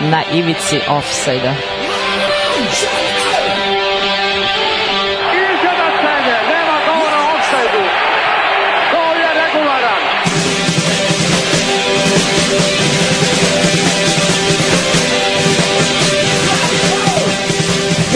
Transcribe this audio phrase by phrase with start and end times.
[0.00, 1.76] na ivici offside-a.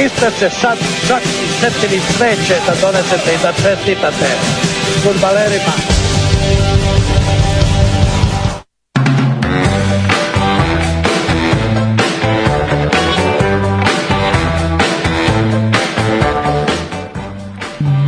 [0.02, 0.78] niste se sad
[1.08, 4.26] čak i setili sreće da donesete i da čestitate
[5.02, 6.00] futbalerima.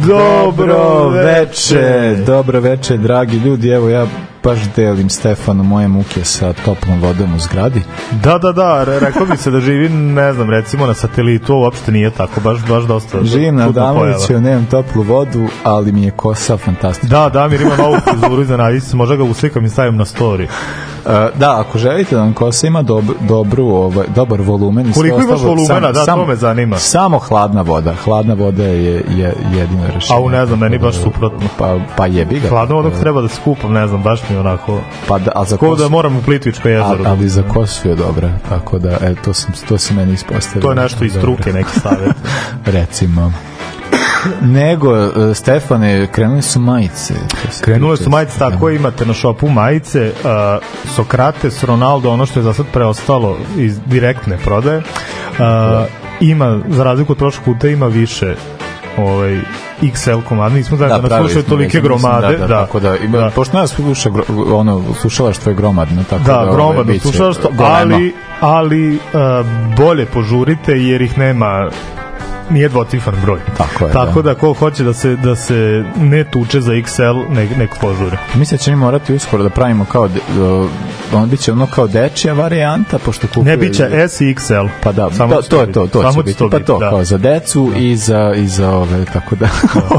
[0.06, 3.68] Dobro veče, dobro veče, dragi ljudi.
[3.68, 4.06] Evo ja
[4.42, 7.82] baš delim Stefanu moje muke sa toplom vodom u zgradi.
[8.24, 11.92] Da, da, da, re, rekao bi se da živi, ne znam, recimo na satelitu, uopšte
[11.92, 13.24] nije tako, baš, baš dosta.
[13.24, 17.18] Živim na Damoviću, nemam toplu vodu, ali mi je kosa fantastična.
[17.18, 20.46] Da, Damir ima novu frizuru iza navice, možda ga uslikam i stavim na story.
[21.06, 25.40] Uh, da, ako želite da vam kosa ima dob, dobru, ovaj, dobar volumen Koliko imaš
[25.40, 26.78] volumena, da, sam, to me zanima.
[26.78, 27.94] Samo hladna voda.
[28.04, 30.18] Hladna voda je, je jedino rešenje.
[30.18, 31.48] A u ne znam, meni baš suprotno.
[31.58, 32.48] Pa, pa jebi ga.
[32.48, 34.80] Hladna voda treba da skupam, ne znam, baš mi onako...
[35.08, 37.04] Pa da, a za Ko da moram u Plitvičko jezero.
[37.04, 40.62] A, ali za kosu je dobra, tako da, e, to, sam, to se meni ispostavio.
[40.62, 42.16] To je nešto iz struke, neki savjet.
[42.78, 43.32] Recimo.
[44.40, 47.14] Nego, uh, Stefane, krenuli su majice.
[47.60, 48.76] Krenule su majice, tako da.
[48.76, 50.12] imate na šopu majice.
[50.24, 54.78] Uh, Sokrates, Ronaldo, ono što je za sad preostalo iz direktne prodaje.
[54.78, 55.44] Uh.
[56.20, 58.34] Ima, za razliku od prošlog puta, ima više
[58.98, 59.38] ovaj
[59.82, 63.18] XL komad, nismo da, da, da slušaju tolike gromade, da, da, da, tako da, ima,
[63.18, 63.30] da.
[63.30, 64.10] pošto nas sluša
[64.52, 69.00] ono slušalaštvo je gromadno, tako da, da gromadno slušalaštvo, ali ali uh,
[69.76, 71.68] bolje požurite jer ih nema
[72.52, 73.40] nije dvocifran broj.
[73.56, 73.92] Tako je.
[73.92, 74.34] Tako da.
[74.34, 78.18] da ko hoće da se da se ne tuče za XL, nek nek požure.
[78.34, 80.20] Mislim da ćemo morati uskoro da pravimo kao de,
[81.12, 84.68] on biće ono kao dečija varijanta pošto kupuje Ne biće S i XL.
[84.82, 86.44] Pa da, Samo to, to je to, to Samo će biti.
[86.50, 86.90] Pa to da.
[86.90, 87.78] kao za decu da.
[87.78, 89.48] i za i za ove tako da.
[89.74, 89.98] da.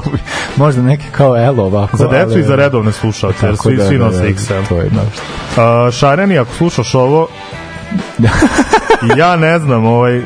[0.63, 1.97] Možda neki kao L ovako.
[1.97, 4.67] Za decu ali, i za redovne slušaoce, jer svi da, svi da, nose da, XL.
[4.69, 5.01] To je da.
[5.01, 7.27] Uh, Šareni, ako slušaš ovo,
[9.17, 10.21] ja ne znam, ovaj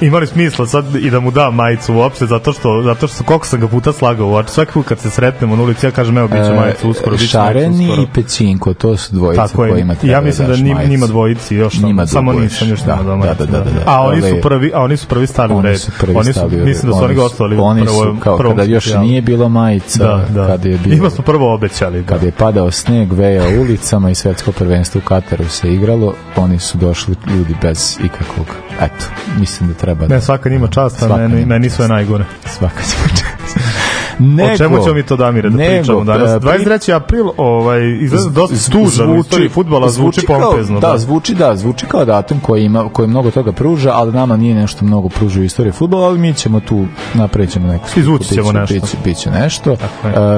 [0.00, 3.60] imali smisla sad i da mu da majicu uopšte zato što zato što koliko sam
[3.60, 6.28] ga puta slagao u oči svaki put kad se sretnemo na ulici ja kažem evo
[6.28, 8.02] biće majica uskoro biće Šareni uskoro.
[8.02, 11.78] i Pećinko to su dvojice Tako koje imate ja mislim da njima, njima dvojici još
[11.78, 14.80] njima samo nisam još da, da, da, da, da, da, A oni su prvi a
[14.82, 15.80] oni su prvi stali u red.
[15.80, 19.48] Su oni su mislim da su oni gostovali oni su kao kada još nije bilo
[19.48, 20.46] majica da, da.
[20.46, 22.06] kad je bilo Ima smo prvo obećali da.
[22.06, 26.78] kad je padao sneg vejao ulicama i svetsko prvenstvo u Kataru se igralo oni su
[26.78, 28.46] došli ljudi bez ikakvog
[28.80, 29.04] eto
[29.38, 32.24] mislim da treba ne, svaka njima čast, a meni, meni sve najgore.
[32.46, 33.79] Svaka njima čast.
[34.20, 36.30] Nego, o čemu ćemo mi to Damire da nego, pričamo danas?
[36.30, 36.94] 23.
[36.96, 40.80] april ovaj, izgleda dosta tužan u istoriji futbala, zvuči, zvuči pompezno.
[40.80, 44.36] Da, da, zvuči, da, zvuči kao datum koji, ima, koji mnogo toga pruža, ali nama
[44.36, 48.52] nije nešto mnogo pruža u istoriji futbola, ali mi ćemo tu naprećemo neku Izvući ćemo
[48.52, 48.74] nešto.
[48.74, 49.72] Biće, biće nešto.
[49.72, 49.78] Uh,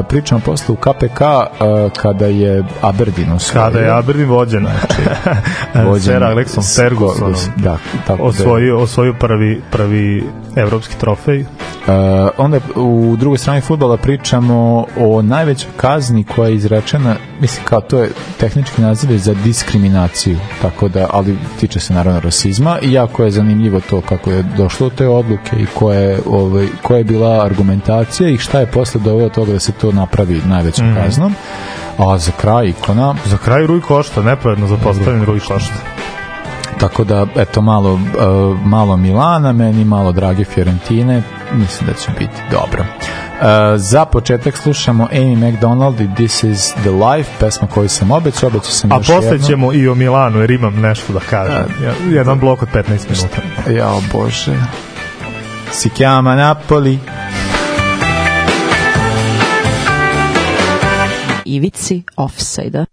[0.08, 3.64] pričamo posle u KPK uh, kada je Aberdeen osvojio.
[3.64, 4.66] Kada je Aberdeen vođen.
[4.66, 5.02] Znači,
[5.88, 7.34] vođen Sir Alexom Ferguson.
[7.56, 10.24] Da, tako osvojio, osvojio prvi, prvi
[10.56, 11.40] evropski trofej.
[11.40, 11.46] Uh,
[12.36, 17.98] onda u drugoj strani futbola pričamo o najvećoj kazni koja je izrečena, mislim kao to
[17.98, 23.30] je tehnički naziv za diskriminaciju, tako da, ali tiče se naravno rasizma i jako je
[23.30, 27.44] zanimljivo to kako je došlo do te odluke i koja je, ovaj, koja je bila
[27.44, 31.04] argumentacija i šta je posle doveo toga da se to napravi najvećom mm -hmm.
[31.04, 31.34] kaznom.
[31.98, 33.14] A za kraj ikona...
[33.24, 35.74] Za kraj Ruj Košta, nepovedno za postavljen Ruj Košta.
[36.80, 38.00] Tako da, eto, malo, uh,
[38.64, 41.22] malo Milana, meni malo drage Fiorentine,
[41.52, 42.84] mislim da će biti dobro.
[43.42, 48.46] Uh, za početak slušamo Amy McDonald i This is the Life, pesma koju sam obećao,
[48.46, 51.64] obećao sam A posle ćemo i o Milanu, jer imam nešto da kažem.
[51.64, 53.70] Uh, Jedan blok od 15 minuta.
[53.70, 54.56] Ja, bože.
[55.72, 56.98] Si chiama Napoli.
[61.44, 62.84] Ivici offside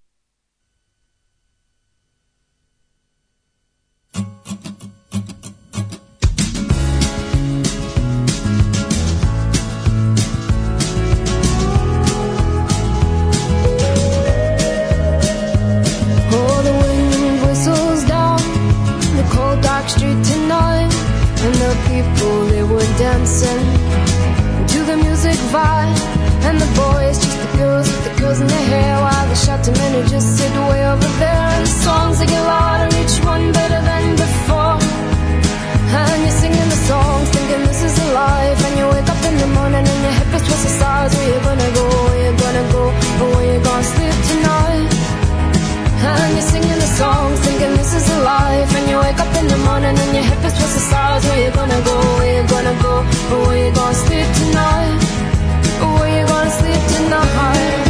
[23.10, 23.66] dancing
[24.72, 26.00] to the music vibe.
[26.48, 28.94] And the boys, just the girls with the girls in their hair.
[29.06, 31.46] While the shouting men who just sit way over there.
[31.56, 34.78] And the songs they get louder, each one better than before.
[36.00, 38.60] And you're singing the songs, thinking this is a life.
[38.68, 41.12] And you wake up in the morning and your hip is twisted sides.
[41.18, 41.86] Where you gonna go?
[42.06, 42.84] Where you gonna go?
[43.22, 44.90] Or where you gonna sleep tonight?
[46.10, 48.70] And you're singing the songs, thinking this is a life.
[48.78, 51.22] And you wake up in the morning and your hip is towards the stars.
[51.28, 52.19] Where you gonna go?
[53.00, 53.94] Where you gonna?
[53.94, 55.00] Sleep tonight?
[55.82, 57.90] Where you gonna sleep tonight?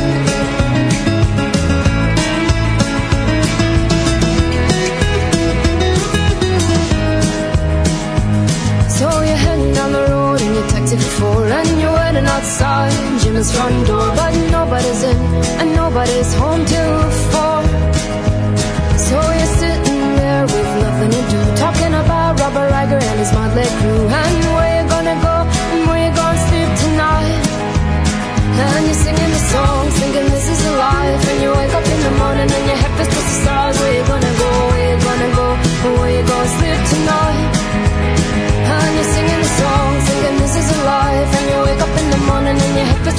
[8.97, 12.91] So you're heading down the road in your taxi for four And you're waiting outside
[13.21, 15.17] Jimmy's front door But nobody's in
[15.59, 17.01] and nobody's home till
[17.31, 17.61] four
[19.07, 23.67] So you're sitting there with nothing to do Talking about Robert Riger and his motley
[23.79, 24.48] crew And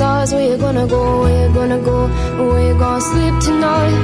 [0.00, 0.32] stars.
[0.32, 1.02] Where you gonna go?
[1.22, 1.98] Where you gonna go?
[2.48, 3.96] Where you gonna sleep tonight?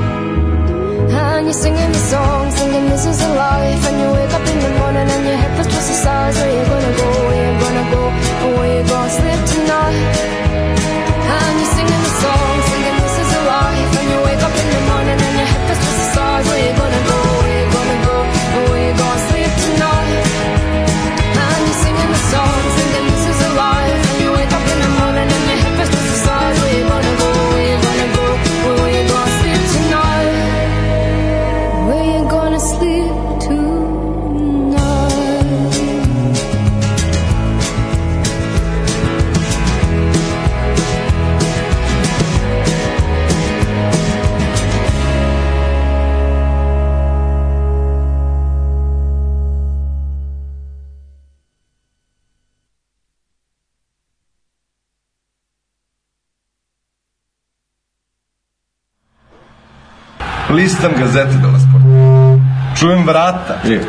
[1.20, 3.82] And you're singing the songs, thinking this is a life.
[3.88, 6.36] And you wake up in the morning and your head feels towards the stars.
[6.40, 7.08] Where you gonna go?
[7.28, 8.02] Where you gonna go?
[8.56, 10.35] Where you gonna sleep tonight?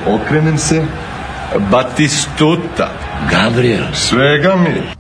[0.06, 0.84] Okrenem se.
[1.70, 2.92] Batistuta.
[3.30, 3.88] Gabriel.
[3.94, 4.97] Svega mi.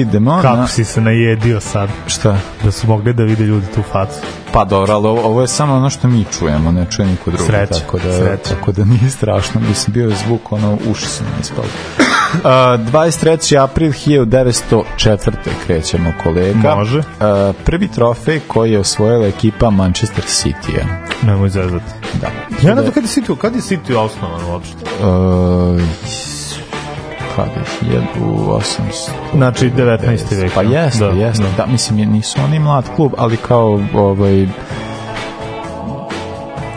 [0.00, 0.66] Idemo Kako na...
[0.66, 1.88] si se najedio sad?
[2.06, 2.38] Šta?
[2.64, 4.20] Da su mogli da vide ljudi tu facu.
[4.52, 7.44] Pa dobro, ali ovo, ovo je samo ono što mi čujemo, ne čuje niko drugi.
[7.46, 8.54] Sreća, tako da, sreća.
[8.54, 9.60] Tako da nije strašno.
[9.68, 11.68] Mislim, bio je zvuk, ono, uši su mi ispali.
[12.36, 13.62] Uh, 23.
[13.62, 15.32] april 1904.
[15.66, 16.74] krećemo kolega.
[16.74, 16.98] Može.
[16.98, 17.04] Uh,
[17.64, 20.84] prvi trofej koji je osvojila ekipa Manchester City-a.
[21.26, 21.84] Nemoj zezati.
[22.20, 22.26] Da.
[22.68, 24.76] Ja ne znam kad je City, kad je City osnovan uopšte?
[25.00, 25.80] Uh,
[27.36, 27.50] kada
[27.92, 28.90] je 1800
[29.34, 30.40] Znači 19.
[30.40, 30.54] vek.
[30.54, 31.42] Pa jeste, Da, jeste.
[31.42, 31.48] da.
[31.56, 31.66] Da.
[31.66, 34.46] mislim, nisu oni mlad klub, ali kao, ovaj,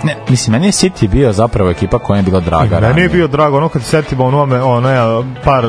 [0.04, 2.80] Ne, mislim, meni je City bio zapravo ekipa koja je bila draga.
[2.80, 5.66] Meni je bio drago, ono kad se setimo onome, ono je par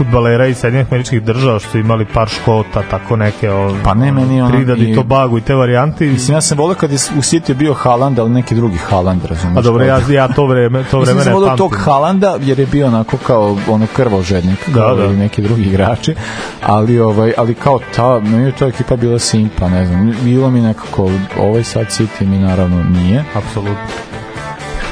[0.00, 4.12] futbalera iz Sjedinjenih američkih država što su imali par škota, tako neke o, Pa ne,
[4.12, 6.06] meni ono Trinidad i i- Tobago i te varijante.
[6.06, 9.24] i- Mislim, ja sam volio kad je u City bio Haaland, ali neki drugi Haaland,
[9.24, 9.58] razumiješ?
[9.58, 11.56] A dobro, ja, ja to vreme, to vreme Mislim, sam ne pamtim.
[11.58, 15.04] tog Haalanda, jer je bio onako kao ono krvožednik, Da, kao da.
[15.04, 16.14] i neki drugi igrači,
[16.62, 20.60] ali, ovaj, ali kao ta, meni je ta ekipa bila simpa, ne znam, bilo mi
[20.60, 23.74] nekako, ovaj sad City mi naravno nije, Apsolutno.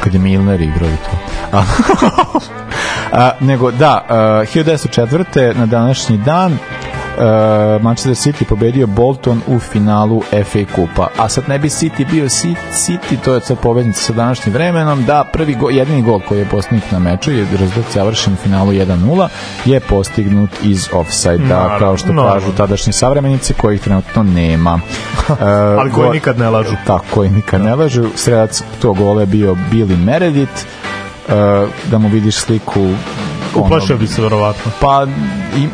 [0.01, 1.17] kad je Milner igrao i to.
[3.13, 5.57] A, nego, da, uh, 1904.
[5.59, 6.59] na današnji dan uh,
[7.83, 11.09] Manchester City pobedio Bolton u finalu FA kupa.
[11.19, 15.05] A sad ne bi City bio City, City to je sad pobednica sa današnjim vremenom,
[15.05, 18.73] da prvi go, jedini gol koji je postignut na meču je rezultat završen u finalu
[18.73, 19.29] 1-0
[19.65, 22.33] je postignut iz offside-a, Naravno, kao što naravno.
[22.41, 24.81] kažu tadašnji savremenici kojih trenutno nema.
[25.29, 25.37] Uh,
[25.79, 26.75] Ali koji nikad ne lažu.
[26.87, 28.09] tako koji nikad ne lažu.
[28.15, 30.65] Sredac tog gola je bio Billy Meredith.
[31.91, 32.89] Da mu vidiš sliku
[33.55, 34.73] Uplašio bi se verovatno.
[34.81, 35.07] Pa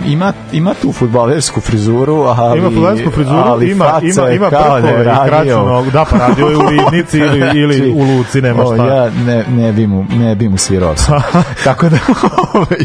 [0.07, 5.01] ima, ima tu futbalersku frizuru, ali, Ima futbolarsku frizuru, ali ima, ima, ima da brkove
[5.01, 5.65] i radio.
[5.65, 5.91] nogu.
[5.91, 8.87] Da, pa radio je u Rivnici ili, ili u Luci, nema O, šta.
[8.87, 10.95] ja ne, ne bi mu, ne bi mu svirao
[11.65, 11.99] tako da,
[12.55, 12.81] ovaj,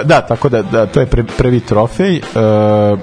[0.00, 2.20] e, da, tako da, da to je pre, prvi trofej.
[2.34, 2.98] Uh,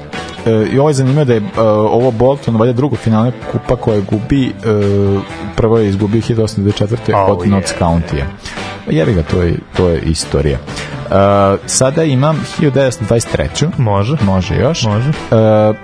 [0.73, 1.47] I ovo je zanimljivo da je uh,
[1.91, 5.21] ovo Bolton valjda drugo finale kupa koje gubi uh,
[5.55, 7.13] prvo je izgubio 1824.
[7.15, 7.77] Oh, od Notts je.
[7.79, 8.25] County-a.
[8.89, 10.57] Jebi ga, to je, to je istorija.
[11.65, 13.67] sada imam 1923.
[13.77, 14.17] Može.
[14.21, 14.83] Može još.
[14.83, 15.09] Može.
[15.09, 15.13] E,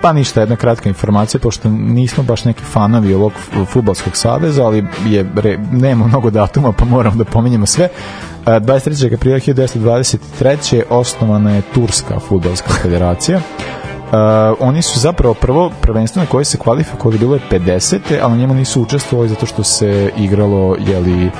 [0.02, 4.84] pa ništa, jedna kratka informacija, pošto nismo baš neki fanovi ovog f- futbolskog saveza, ali
[5.06, 7.84] je, re, nema mnogo datuma, pa moramo da pominjemo sve.
[7.84, 9.14] E, 23.
[9.14, 10.82] aprila 1923.
[10.90, 13.40] osnovana je Turska futbolska federacija.
[14.08, 14.14] Uh,
[14.60, 17.98] oni su zapravo prvo prvenstvo na koje se kvalifikovali bilo je 50.
[18.22, 21.30] ali njemu nisu učestvovali zato što se igralo jeli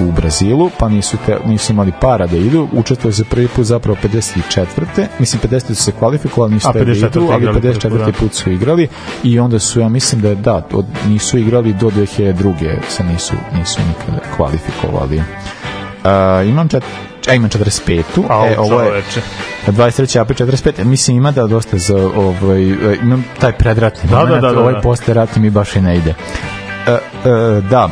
[0.00, 2.68] u Brazilu, pa nisu, te, nisu imali para da idu.
[2.72, 5.06] Učestvovali se prvi put zapravo 54.
[5.18, 5.66] Mislim, 50.
[5.66, 7.06] su se kvalifikovali, nisu te da 54.
[7.06, 7.90] idu, ali igrali prvi 54.
[7.90, 8.12] put, da.
[8.12, 8.88] put su igrali
[9.24, 12.76] i onda su, ja mislim da je da, od, nisu igrali do 2002.
[12.88, 15.16] se nisu, nisu nikada kvalifikovali.
[15.18, 16.84] Uh, imam čet,
[17.28, 18.02] a imam 45.
[18.28, 19.20] A e, ovo je čoveče.
[19.66, 20.20] 23.
[20.20, 20.84] april 45.
[20.84, 24.60] Mislim ima da dosta za ovaj e, imam taj predratni Da, da, moment, da, da,
[24.60, 24.80] ovaj da.
[24.80, 26.14] posleratni mi baš i ne ide.
[26.86, 26.98] E, e,
[27.70, 27.88] da.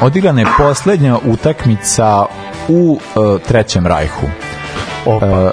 [0.00, 2.26] Odigrana je poslednja utakmica
[2.68, 4.26] u e, Trećem rajhu.
[5.06, 5.26] Opa.
[5.26, 5.50] Uh,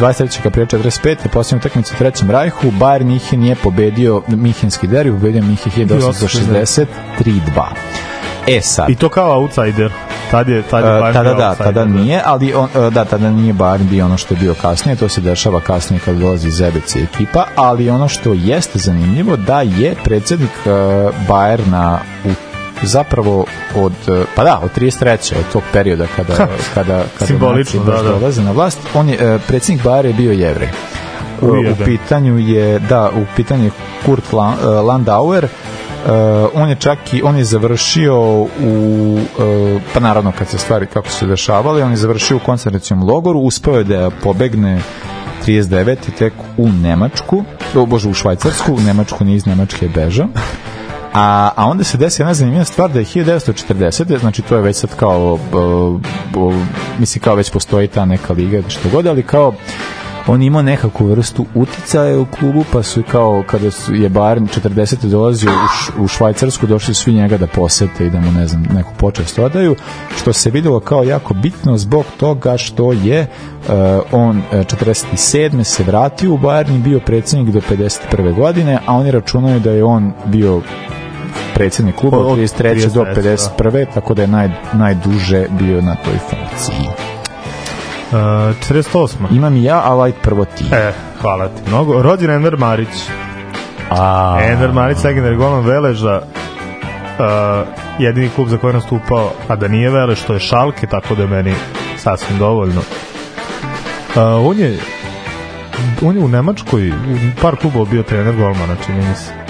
[0.00, 0.46] 23.
[0.46, 1.16] aprila 45.
[1.32, 6.86] posljednja utakmica u Trećem rajhu, Bayern Minhen je pobedio Minhenski derbi, pobedio Minhen 1860
[7.20, 7.40] 3-2.
[8.48, 9.92] E sad, I to kao outsider.
[10.30, 13.04] Tad je, tad je E, Bayern tada da, outsider, tada nije, ali on, e, da,
[13.04, 16.50] tada nije Bayern bio ono što je bio kasnije, to se dešava kasnije kad dolazi
[16.50, 20.72] Zebec i ekipa, ali ono što jeste zanimljivo da je predsednik uh,
[21.28, 22.28] Bayerna u
[22.82, 23.44] zapravo
[23.76, 25.38] od e, pa da od 33.
[25.38, 26.34] od tog perioda kada
[26.74, 28.02] kada kada Simbolično, da, da.
[28.02, 30.68] dolaze na vlast on je e, predsednik Bayera je bio Jevrej
[31.42, 33.70] u, u pitanju je da u pitanju je
[34.06, 35.48] Kurt La- e, Landauer
[35.98, 40.86] Uh, on je čak i on je završio u uh, pa naravno kad se stvari
[40.86, 44.80] kako su dešavale on je završio u koncentracijom logoru uspeo je da pobegne
[45.46, 45.96] 39.
[46.18, 50.28] tek u Nemačku o bože u Švajcarsku u Nemačku nije iz Nemačke je bežao
[51.14, 54.18] A, a onda se desi jedna zanimljiva stvar da je 1940.
[54.18, 56.54] znači to je već sad kao uh, uh,
[56.98, 59.52] mislim kao već postoji ta neka liga što god, ali kao
[60.28, 65.06] on imao nekakvu vrstu uticaja u klubu, pa su kao kada su, je Bayern 40.
[65.06, 68.62] dolazio u, š, u Švajcarsku, došli svi njega da posete i da mu, ne znam,
[68.74, 69.76] neku počest odaju,
[70.16, 73.74] što se videlo kao jako bitno zbog toga što je uh,
[74.12, 75.64] on uh, 47.
[75.64, 78.34] se vratio u Bayern i bio predsednik do 51.
[78.34, 80.62] godine, a oni računaju da je on bio
[81.54, 82.92] predsednik kluba Od od 33.
[82.92, 83.86] do 33., 51.
[83.94, 87.17] tako da je naj, najduže bio na toj funkciji.
[88.12, 89.08] Uh, 48.
[89.30, 90.64] Imam i ja, ali ajde prvo ti.
[90.72, 92.02] E, hvala ti mnogo.
[92.02, 93.08] Rođen Enver Marić.
[93.90, 96.22] A, Enver Marić, legendar golman Veleža.
[97.18, 97.24] Uh,
[97.98, 101.22] jedini klub za koji je nastupao, a da nije Veleš, to je Šalke, tako da
[101.22, 101.54] je meni
[101.96, 102.80] sasvim dovoljno.
[102.80, 104.78] Uh, on je
[106.02, 106.94] on je u Nemačkoj u
[107.42, 109.47] par klubova bio trener golmana, čini mi se.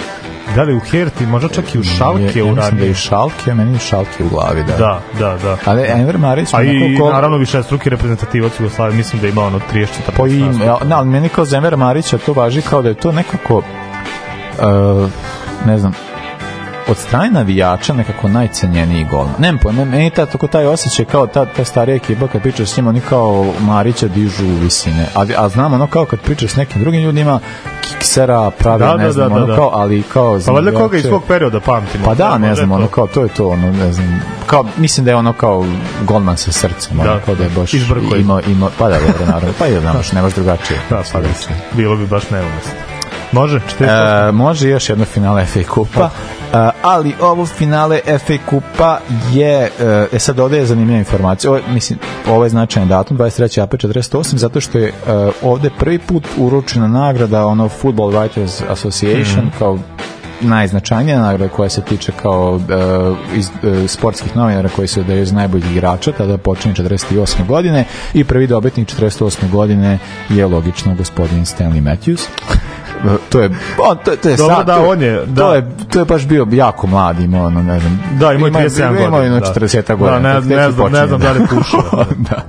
[0.55, 2.85] Da li u Herti, možda čak i u Šalke ja, ja da je uradio.
[2.85, 4.77] i Šalke, a meni je i Šalke u glavi, da.
[4.77, 5.57] Da, da, da.
[5.65, 6.53] Ali Enver Marić...
[6.53, 9.87] A i onako ko- naravno više struki reprezentativac Jugoslavije, mislim da ima ono 30
[10.17, 12.95] Po im, ja, ne, ali meni kao za Envera Marića to važi kao da je
[12.95, 15.09] to nekako uh,
[15.65, 15.93] ne znam
[16.87, 19.25] od strane navijača nekako najcenjeniji gol.
[19.39, 22.77] Nemam pojma, meni ta, tako taj osjećaj kao ta, ta starija ekipa kad pričaš s
[22.77, 25.05] njima, oni kao Marića dižu u visine.
[25.15, 27.39] A, a znam ono kao kad pričaš s nekim drugim ljudima,
[27.93, 29.55] kiksera, pravi, Da, ne da, znam, da, ono da.
[29.55, 30.39] kao, ali kao...
[30.45, 32.05] Pa valjda koga iz svog perioda pamtimo.
[32.05, 34.65] Pa da, ne možda znam, je ono kao, to je to, ono, ne znam, kao,
[34.77, 35.65] mislim da je ono kao
[36.03, 38.21] golman sa srcem, ono, Da, kao da je baš izbrko je.
[38.21, 40.79] ima, ima, pa da, dobro, naravno, pa i da znaš, nemaš drugačije.
[40.89, 41.27] Da, pa da,
[41.71, 42.98] bilo bi baš neumesno.
[43.31, 44.29] Može, 48.
[44.29, 46.09] E, može još jedno finale FA kupa,
[46.53, 48.99] e, ali ovo finale FA kupa
[49.33, 53.61] je, e, e sad ovde je zanimljiva informacija, ovo, mislim, ovo je značajan datum, 23.
[53.61, 54.91] april 48, zato što je e,
[55.41, 59.57] ovde prvi put uručena nagrada, ono Football Writers Association, Mhm.
[59.59, 59.77] kao
[60.41, 65.31] najznačajnija nagrada koja se tiče kao uh, iz, uh, sportskih novinara koji se daju iz
[65.31, 67.45] najboljih igrača, tada počinje 48.
[67.47, 69.49] godine i prvi dobitnik 48.
[69.51, 72.27] godine je logično gospodin Stanley Matthews.
[73.29, 73.49] To je
[73.89, 75.41] on, to, to je Dobro, sad, da, to, on je, da.
[75.41, 78.69] to je to je baš bio jako mlad imao ono ne znam Da, imao je
[78.69, 79.07] 37 godina.
[79.07, 79.53] imao je jedno da.
[79.53, 81.81] 40 godina Da, ne, ne, i znam, počinje, ne znam da li pušio.
[82.29, 82.43] da.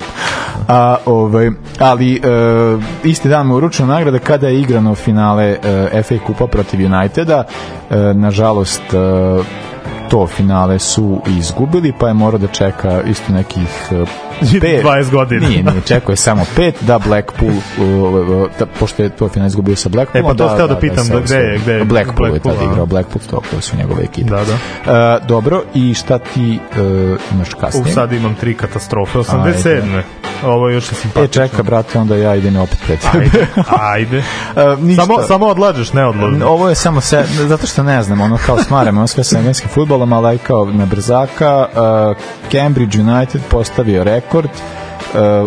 [0.69, 2.21] A, ovaj, ali e,
[3.05, 5.57] isti dan mu uručena nagrada kada je igrano finale
[5.93, 7.45] e, FA kupa protiv Uniteda.
[7.91, 9.43] E, nažalost, e,
[10.11, 14.05] to finale su izgubili, pa je morao da čeka isto nekih e,
[14.61, 15.49] pet, 20 godina.
[15.49, 19.77] Nije, nije, čekao je samo pet da Blackpool, uh, da, pošto je to final izgubio
[19.77, 20.27] sa Blackpoolom.
[20.27, 22.55] E, pa to hteo da pitam, se- da gde je- gde je Blackpool, je Blackpool,
[22.55, 22.73] tada a?
[22.73, 24.31] igrao Blackpool, to, to su njegove ekipe.
[24.31, 24.53] Da, da.
[25.17, 26.77] Uh, dobro, i šta ti uh,
[27.33, 27.95] imaš U, kasnije?
[27.95, 29.19] sad imam tri katastrofe.
[29.19, 30.03] 87.
[30.45, 31.43] Ovo je još je E, simpatično.
[31.47, 32.99] čeka, brate, onda ja idem opet pred.
[33.15, 33.47] Ajde,
[33.81, 34.23] ajde.
[34.73, 35.03] Uh, ništa.
[35.07, 36.43] Samo, samo odlažeš, ne odlažeš.
[36.45, 39.69] Ovo je samo se, zato što ne znam, ono kao smaram, ono sve sa engleskim
[39.71, 41.67] futbolom, ali kao na brzaka,
[42.11, 42.17] uh,
[42.53, 44.51] Cambridge United postavio rekord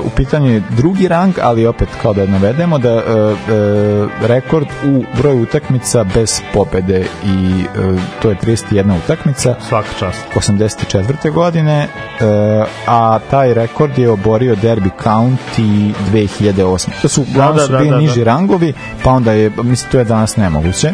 [0.04, 5.04] u pitanju je drugi rang, ali opet kao da navedemo da uh, uh, rekord u
[5.18, 10.22] broju utakmica bez pobede i uh, to je 31 utakmica Svaka čast.
[10.36, 11.32] 84.
[11.32, 16.88] godine, uh, a taj rekord je oborio Derby County 2008.
[17.02, 18.02] To su uglavnom da, su da, bili da, da.
[18.02, 20.94] niži rangovi, pa onda je, mislim, to je danas nemoguće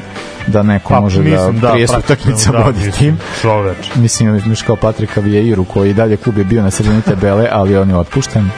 [0.49, 3.17] da neko Pa, može mislim, da da, 30 praktično, utakmica da, vodi tim.
[3.41, 3.95] Čoveč.
[3.95, 7.77] Mislim, imaš kao Patrika Vieiru koji i dalje klub je bio na sredini tabele, ali
[7.77, 8.49] on je otpušten.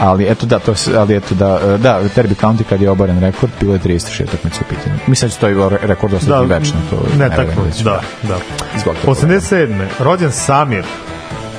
[0.00, 3.20] Ali eto da, to, se- ali eto da, e, da, Derby County kad je oboren
[3.20, 4.94] rekord, bilo je 36 utakmica u pitanju.
[5.06, 6.80] Mislim da će to i re- rekord ostati Da, večno.
[6.90, 8.36] To ne taknuti, će- da, da.
[8.76, 9.06] Izvolite.
[9.06, 9.86] 87.
[9.98, 10.84] Rođen Samir.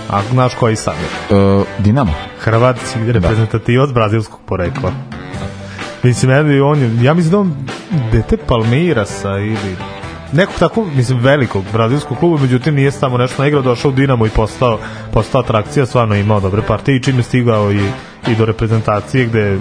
[0.09, 1.07] A znaš koji Samir?
[1.29, 2.13] Uh, Dinamo.
[2.39, 4.91] Hrvatski reprezentativac brazilskog porekla.
[6.03, 7.53] Mislim, evo, on je, ja mislim da on
[8.11, 9.75] dete Palmeirasa ili
[10.33, 14.29] nekog tako, mislim, velikog brazilskog kluba, međutim nije samo nešto naigrao, došao u Dinamo i
[14.29, 14.79] postao,
[15.13, 17.89] postao atrakcija, stvarno imao dobre partije i čim je stigao i,
[18.27, 19.57] i do reprezentacije gde,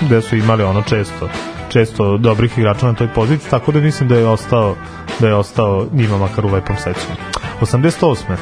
[0.00, 1.28] gde su imali ono često
[1.68, 4.76] često dobrih igrača na toj poziciji, tako da mislim da je ostao
[5.20, 7.16] da je ostao njima makar u lepom sećanju.
[7.60, 8.36] 88.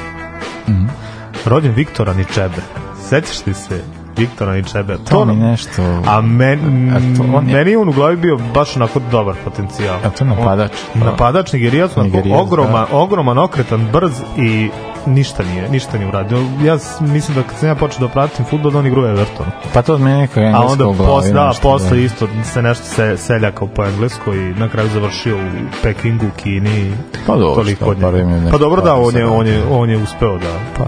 [1.45, 2.63] Rođen Viktora Ničebe.
[3.09, 4.99] Sećaš ti se Viktora Ničebe?
[5.01, 5.83] To mi nešto...
[6.07, 6.59] A men,
[6.91, 9.97] A to on je- meni je on u glavi bio baš onako dobar potencijal.
[9.97, 10.73] A to je napadač.
[10.95, 14.71] On- napadač Nigerijac, onako ogroman, ogroman, okretan, brz i
[15.07, 16.39] ništa nije, ništa nije uradio.
[16.65, 19.51] Ja mislim da kad sam ja počeo da pratim fudbal, da on igra u Evertonu.
[19.75, 22.85] Pa to od mene neka A engleska onda posle, da, nešto, posle isto se nešto
[22.85, 25.51] se seljaka po engleskoj i na kraju završio u
[25.83, 26.93] Pekingu, Kini.
[27.27, 28.13] Pa dobro, toliko šta,
[28.51, 30.85] Pa dobro da, on je, on je, on je uspeo da Pa,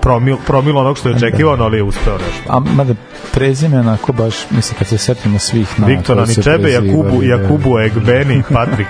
[0.00, 2.52] promil, promil onog što je očekivano, ali je uspeo nešto.
[2.52, 2.94] a mada
[3.34, 8.86] prezime onako baš, mislim kad se setimo svih na Viktora Ničebe, Jakubu, Jakubu Egbeni Patrik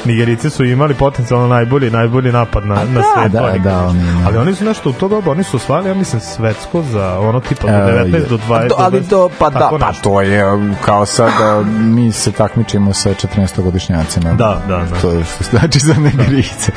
[0.00, 0.06] od.
[0.06, 3.32] Nigerici su imali potencijalno najbolji najbolji napad na, na da, svetu.
[3.32, 4.26] da, da, oni imaju.
[4.26, 7.40] ali oni su nešto u to doba, oni su osvajali, ja mislim, svetsko za ono
[7.40, 8.68] tipa do 19 do 20.
[8.68, 12.92] Do, ali do, pa da, pa to je um, kao sad da mi se takmičimo
[12.92, 14.36] sa 14-godišnjacima.
[14.36, 15.00] Da, da, da.
[15.00, 16.72] To je što znači za negrice.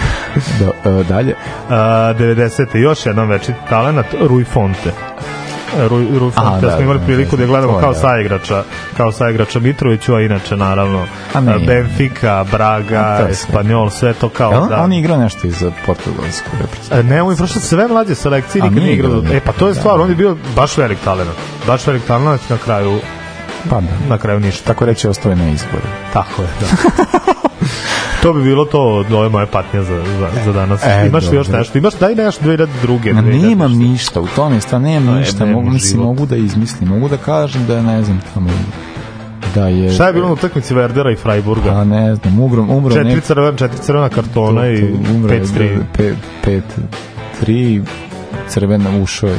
[0.59, 1.35] da, e, dalje.
[1.69, 1.75] A,
[2.19, 2.77] 90.
[2.77, 4.91] još jedan večiti talent, Rui Fonte.
[6.35, 7.99] Aha, Fonte, da, smo imali da, priliku da, da gledamo kao da.
[7.99, 8.63] saigrača,
[8.97, 11.05] kao saigrača Mitroviću, a inače naravno.
[11.67, 13.35] Benfica, Braga, je
[13.89, 14.13] sve.
[14.13, 14.77] To kao da.
[14.77, 16.99] on je igrao nešto i za portugalsku reprezentaciju.
[16.99, 19.11] E, Ne, on je prošao sve mlađe selekcije, nikad nije igrao.
[19.11, 19.79] igrao, E, pa to je da.
[19.79, 21.29] stvar, on je bio baš velik talent.
[21.67, 22.99] Baš velik talent na kraju,
[23.69, 23.87] Pa da.
[24.09, 24.63] na kraju ništa.
[24.65, 25.83] Tako reći, ostao je na izboru.
[26.13, 26.67] Tako je, da.
[28.23, 30.83] to bi bilo to od ove moje patnje za, za, za danas.
[30.83, 31.77] E, Imaš li još nešto?
[31.77, 33.13] Imaš, daj nešto 2002.
[33.13, 33.41] Ma 2000.
[33.41, 37.17] nemam ništa, u tome sta nemam A, ništa, mogu, mislim, mogu da izmislim, mogu da
[37.17, 38.49] kažem da ne znam tamo
[39.55, 39.93] da je...
[39.93, 41.69] Šta je bilo na utakmici Verdera i Freiburga?
[41.71, 45.77] Pa ne znam, umro, umro Četiri nek- crvena, četiri crvena kartona i umro je 5-3.
[45.97, 46.63] pe- pet,
[47.39, 47.81] tri
[48.47, 49.35] crvena ušao je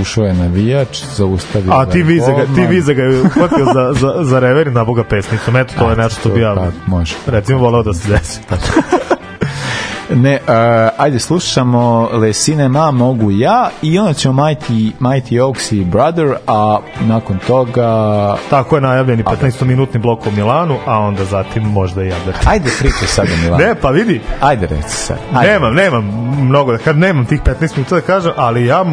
[0.00, 4.24] ušao je navijač, zaustavio A ti viza ga, ti viza ga je uhvatio za, za,
[4.24, 5.56] za rever na boga pesnicom.
[5.56, 7.14] Eto, to je nešto što bi ja, Pa, može.
[7.26, 8.40] recimo, volao da se desi.
[10.14, 10.54] Ne, uh,
[10.98, 16.78] ajde slušamo Le Cinema mogu ja i onda ćemo Mighty, Mighty Oaks i Brother, a
[17.00, 22.34] nakon toga Tako je najavljeni 15-minutni blok u Milanu, a onda zatim možda i Jader.
[22.46, 23.64] ajde pričaj sad o Milanu.
[23.64, 25.18] Ne, pa vidi, Ajde reci sad.
[25.34, 25.52] Ajde.
[25.52, 26.04] Nemam, nemam
[26.42, 28.84] mnogo da kažem, nemam tih 15 minuta da kažem, ali ja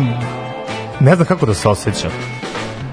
[0.99, 2.11] ne znam kako da se osjećam.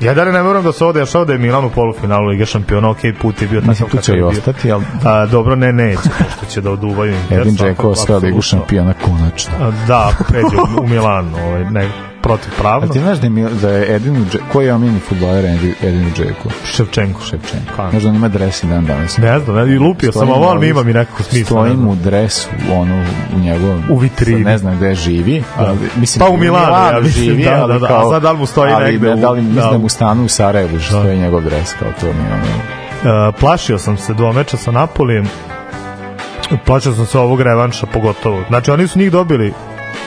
[0.00, 2.90] Ja da ne moram da se ovo dešava da je Milan u polufinalu Lige šampiona,
[2.90, 6.00] ok, put je bio takav Mislim, tu će i ostati, ali A, dobro, ne, neće,
[6.18, 7.40] pošto će da oduvaju Inter.
[7.40, 9.52] Edin Džeko osveo ligu šampiona konačno.
[9.60, 11.88] A, Da, ako pređe u, u Milan, ovaj, ne,
[12.24, 15.44] protiv A ti znaš da je, Mil- da je Edin Džeko, koji je omljeni futbaler
[15.44, 16.48] Edin- Edin Džeko?
[16.64, 17.20] Ševčenko.
[17.20, 17.72] Ševčenko.
[17.76, 19.18] Ka- Znaš da on ima dres i dan danas.
[19.18, 21.62] Ne znam, i lupio sam, ovo, ali ima mi nekako smisla.
[21.64, 23.04] Stojim u dresu, ono,
[23.36, 23.82] u njegovom...
[23.90, 24.38] U vitrini.
[24.38, 27.78] sad Ne znam gde živi, ali, mislim, Pa u Milanu, ja mislim, živi, da, da,
[27.78, 29.70] da, kao, a sad da li mu stoji ali negde Da, da li, mislim da.
[29.70, 33.28] da mu stanu u Sarajevu, što stoji njegov dres, kao to mi je ono...
[33.28, 35.26] E, plašio sam se dva meča sa Napolijem
[36.64, 39.52] plašio sam se ovog revanša pogotovo znači oni su njih dobili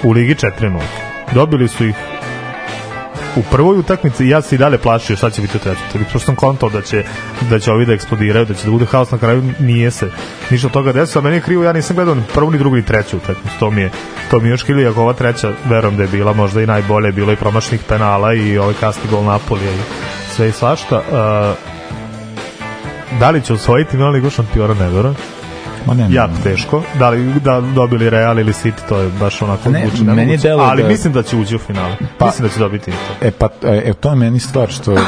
[0.04, 0.80] u Ligi 4-0
[1.34, 1.96] dobili su ih
[3.38, 6.36] u prvoj utakmici ja se i dalje plašio šta će biti u trećoj pošto sam
[6.36, 7.04] kontao da će,
[7.50, 10.12] da će ovi da eksplodiraju da će da bude haos na kraju nije se
[10.50, 12.76] ništa od toga desilo a meni je krivo ja nisam gledao ni prvu ni drugu
[12.76, 13.92] ni treću utakmicu to mi je
[14.32, 17.12] to mi je još krivo iako ova treća verujem da je bila možda i najbolje
[17.12, 19.80] bilo i promašnih penala i ovaj kasni gol Napolija i
[20.36, 21.08] sve i svašta uh,
[23.20, 25.37] da li će osvojiti Milan Ligu šampiona ne verujem
[25.88, 26.84] Ne, jako teško.
[27.00, 30.82] Da li da dobili Real ili City to je baš onako Ne, zvuči meni ali
[30.84, 31.96] da- mislim da će ući u finale.
[32.18, 33.28] Pa- mislim da će dobiti Inter.
[33.28, 35.00] E pa, e, to je meni stvar što e,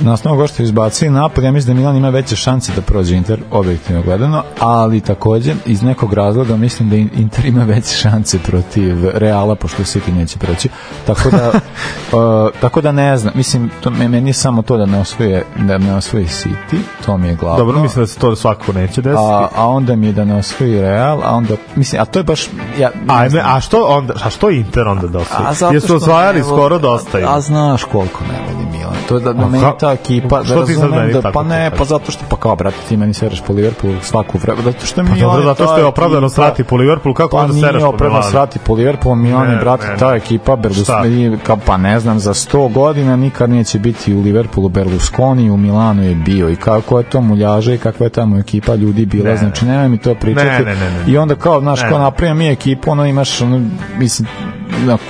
[0.00, 2.82] na osnovu ovoga što je izbacili napad, ja mislim da Milan ima veće šanse da
[2.82, 7.94] prođe Inter, objektivno gledano, ali takođe iz nekog razloga mislim da In- Inter ima veće
[7.96, 10.68] šanse protiv Reala, pošto City neće proći.
[11.06, 11.48] Tako da,
[12.18, 15.44] uh, tako da ne znam, mislim, to, me- meni je samo to da ne osvoje,
[15.56, 17.58] da ne osvoji City, to mi je glavno.
[17.58, 19.22] Dobro, mislim da se to svakako neće desiti.
[19.30, 22.22] a, a onda mi je da ne osvoji Real, a onda, mislim, a to je
[22.22, 22.46] baš,
[22.78, 23.56] ja, ne Ajme, znam.
[23.56, 25.18] a što onda, a što Inter onda?
[25.38, 27.18] A zato Jesu što osvajali ne skoro dosta.
[27.28, 28.67] A znaš koliko ne voli Milan.
[29.08, 32.24] To je da, da meni ta ekipa, da razumem da, pa ne, pa zato što,
[32.28, 35.44] pa kao, brate, ti meni sereš po Liverpoolu svaku vreme, zato što Pa dobro, je
[35.44, 38.30] zato što je opravdano srati po Liverpoolu, kako pa onda nije po opravdano Milanu?
[38.30, 40.56] srati po Liverpoolu, Milan je, Ne, brate, ta ekipa?
[40.56, 46.02] Berlusconi, pa ne znam, za 100 godina nikad neće biti u Liverpoolu Berlusconi, u Milanu
[46.02, 49.36] je bio i kako je to muljaža i kakva je tamo ekipa ljudi bila, Ne,
[49.36, 50.64] znači nemoj mi to pričati.
[50.64, 51.12] Ne, ne, ne, ne.
[51.12, 53.60] I onda kao, znaš, kao napravimo mi ekipu, ono imaš, ono,
[53.98, 54.28] mislim,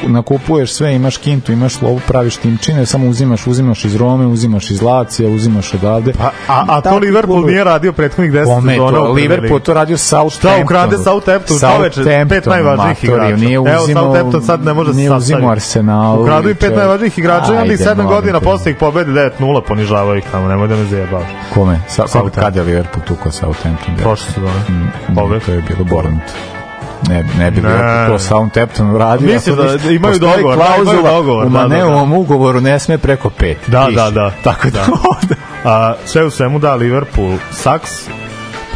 [0.06, 4.82] nakupuješ sve, imaš kintu, imaš lovu, praviš timčine, samo uzimaš, uzimaš iz Rome, uzimaš iz
[4.82, 6.12] Lacija, uzimaš odavde.
[6.20, 8.90] A, a, a to Liverpool nije radio prethodnih 10 Kome sezona.
[8.90, 9.14] to?
[9.14, 10.50] Premier Liverpool to radio Southampton.
[10.50, 11.58] Šta ukrade Southampton?
[11.58, 13.36] Čoveče, pet najvažnijih igrača.
[13.36, 15.48] Nije Evo, uzimao, Southampton sad ne može nije sastaviti.
[15.48, 16.22] Arsenal.
[16.22, 19.12] Ukradu i pet najvažnijih igrača i onda ih Ajde, 7 molim godina posle ih pobede
[19.40, 21.28] 9-0 ponižavaju ih tamo, nemoj da me zajebavaš.
[21.54, 21.80] Kome?
[21.88, 22.44] Sa, kad, Southampton.
[22.44, 23.96] kad je Liverpool tukao Southampton?
[23.96, 24.60] Prošle sezone.
[24.68, 25.14] Mm.
[25.46, 26.57] To je bilo Bournemouth.
[27.02, 28.06] Ne, ne bi Ne.
[28.08, 29.26] To Southampton radio.
[29.26, 31.68] Mislim da- da imaju dogovor, da, imaju klauzula dogovor, U da, da, da.
[31.68, 33.58] Maneovom ugovoru ne sme preko pet.
[33.66, 33.96] Da, Piše.
[33.96, 34.30] da, da.
[34.42, 34.84] Tako da,
[35.28, 35.34] Da.
[35.64, 37.90] A, sve u svemu da, Liverpool saks,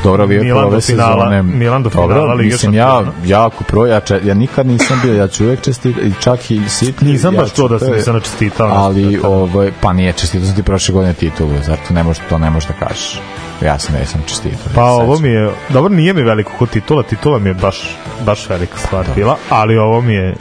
[0.05, 1.43] Dobro, Liverpool Milan ove finala- sezone.
[1.43, 5.45] Milan do Dobro, finala Lige mislim, ja, jako projača, ja nikad nisam bio, ja ću
[5.45, 7.03] uvek čestiti, i čak i City.
[7.03, 8.69] Nisam ja baš čuo da se to nisam načestitao.
[8.69, 12.51] Ali, ovaj, pa nije čestitao sam ti prošle godine titulu, zato ne možeš, to ne
[12.51, 13.21] možeš da kažeš.
[13.65, 14.73] Ja sam nisam čestitao.
[14.75, 17.55] Pa ja se ovo mi je, dobro nije mi veliko kod titula, titula mi je
[17.55, 17.97] baš,
[18.27, 20.35] baš velika stvar bila, ali ovo mi je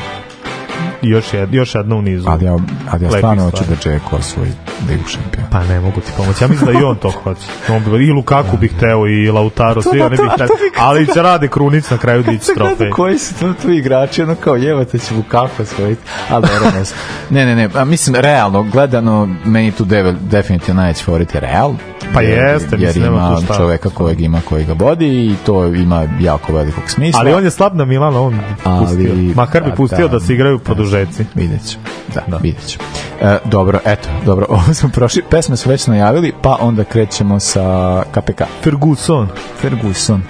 [1.01, 2.29] još, jed, još jedna u nizu.
[2.29, 2.57] Ali ja,
[2.91, 4.51] ali ja stvarno hoću da Džeko osvoji
[4.89, 5.47] ligu šampiona.
[5.51, 6.43] Pa ne mogu ti pomoći.
[6.43, 7.41] Ja mislim da i on to hoće.
[7.69, 11.21] On bi, I Lukaku bih hteo i Lautaro, svi da, oni bih bi- Ali će
[11.21, 12.89] rade Krunic na kraju dići trofej.
[12.89, 16.83] koji su to tu igrači, ono kao jevate će Lukaku osvojiti, ali dobro, ne.
[17.29, 21.73] Ne, ne, ne, a mislim, realno, gledano, meni tu devel, definitivno najveći favorit je Real.
[22.13, 23.55] Pa jer, jeste, jer mislim, ima tu šta.
[23.55, 27.19] čoveka kojeg ima, koji ga vodi i to ima jako velikog smisla.
[27.19, 29.13] Ali on je slab na Milano, on Ali- pustio.
[29.35, 30.59] Makar bi pa pustio da, da se igraju
[30.91, 31.25] produžeci.
[31.35, 31.77] Vidjet ću.
[32.13, 32.37] Da, Da.
[32.37, 32.79] vidjet ću.
[33.21, 35.23] E, dobro, eto, dobro, ovo smo prošli.
[35.29, 38.41] Pesme su već najavili, pa onda krećemo sa KPK.
[38.63, 39.27] Ferguson.
[39.61, 40.23] Ferguson.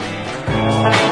[0.47, 1.10] Otkrio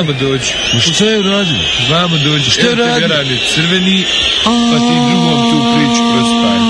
[0.00, 0.52] Vamo dođi.
[0.74, 1.58] Ma šta je uradio?
[1.90, 2.50] Vamo dođi.
[2.50, 3.08] Šta je uradio?
[3.08, 4.04] radi crveni,
[4.44, 6.60] pa ti drugom tu priču prospaje.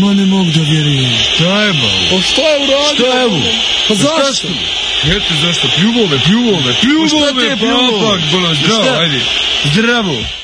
[0.00, 1.10] Ma ne mogu da vjerujem.
[1.34, 1.92] Šta je malo?
[2.10, 2.94] Pa šta je uradio?
[2.94, 3.40] Šta je ovo?
[3.88, 4.48] Pa zašto?
[5.16, 8.00] Eto zašto, pljuvo me, pljuvo me, pljuvo Pa šta te me, je pljuvo?
[8.00, 9.00] papak, bolo, zdravo, Šta?
[9.00, 9.20] ajde.
[9.74, 10.12] Zdravo.
[10.12, 10.39] Ja se izvinjam.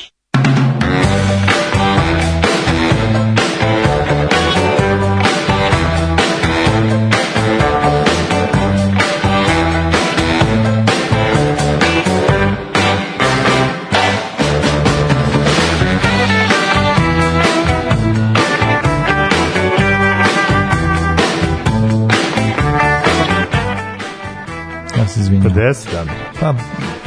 [25.57, 26.11] 50 dana.
[26.39, 26.53] Pa,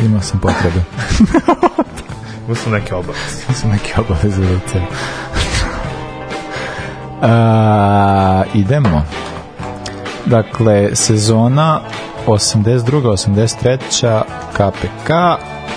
[0.04, 0.82] imao sam potrebe.
[2.46, 3.42] Ima su neke obaveze.
[3.48, 4.80] Imao sam neke obaveze da te...
[7.22, 9.02] A, idemo.
[10.26, 11.80] Dakle, sezona
[12.26, 13.02] 82.
[13.02, 14.22] 83.
[14.52, 15.10] KPK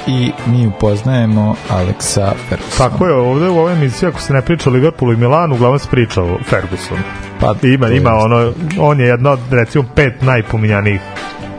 [0.07, 2.89] i mi upoznajemo Aleksa Fergusona.
[2.89, 5.79] Tako je, ovde u ovoj emisiji, ako se ne priča o Liverpoolu i Milanu, uglavnom
[5.79, 7.01] se priča o Fergusonu.
[7.39, 11.01] Pa, Ima, ima ono, on je jedna od, recimo, pet najpominjanijih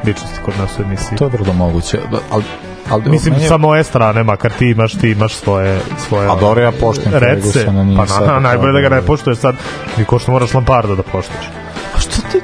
[0.07, 1.19] ličnosti kod nas u emisiji.
[1.19, 1.99] To je vrlo moguće.
[2.31, 2.45] Ali,
[2.90, 5.81] ali Mislim, meni samo ove strane, makar ti imaš, ti imaš svoje...
[6.09, 9.55] svoje A dobro, ja poštujem rece, pa sad na, najbolje da ga ne poštuješ sad,
[9.99, 11.45] i ko što moraš Lamparda da poštuješ.
[11.95, 12.40] Pa što ti.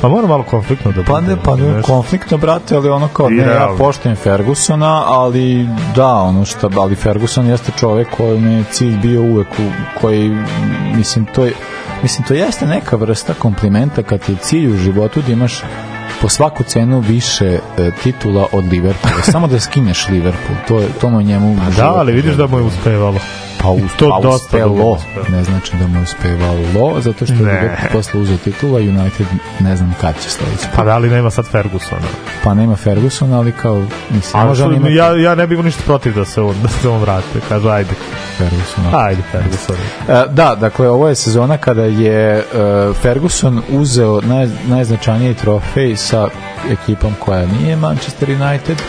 [0.00, 3.42] Pa mora malo konfliktno da Pa ne, pa ne, konfliktno, brate, ali ono kao, ne,
[3.42, 9.22] ja poštujem Fergusona, ali da, ono što, ali Ferguson jeste čovek kojem je cilj bio
[9.22, 10.36] uvek, u, koji,
[10.94, 11.52] mislim, to je,
[12.02, 15.62] mislim, to jeste neka vrsta komplimenta kad ti cilj u životu da imaš
[16.20, 19.22] po svaku cenu više e, titula od Liverpoola.
[19.32, 20.56] Samo da skineš Liverpool.
[20.68, 21.52] To, to mu je njemu...
[21.52, 23.18] u Da, ali vidiš da mu je uspevalo.
[23.66, 24.98] Pa, uz, to pa dosta uspelo,
[25.28, 27.52] ne znači da mu je uspevalo, zato što je Ne.
[27.52, 29.26] Liverpool posle uzeo titula, United
[29.60, 30.66] ne znam kad će sledeći.
[30.76, 32.06] Pa da li nema sad Fergusona?
[32.44, 35.82] Pa nema Fergusona, ali kao, mislim, A može on imati ja, ja ne bih ništa
[35.86, 37.40] protiv da se on, da se on vrate.
[37.48, 37.90] Kažu, ajde,
[38.38, 38.90] Fergusona.
[38.92, 39.76] ajde Ferguson.
[40.08, 42.42] E, Da, dakle, ovo je sezona kada je e,
[43.02, 46.28] Ferguson uzeo naj, najznačajniji trofej sa
[46.70, 48.82] ekipom koja nije Manchester United,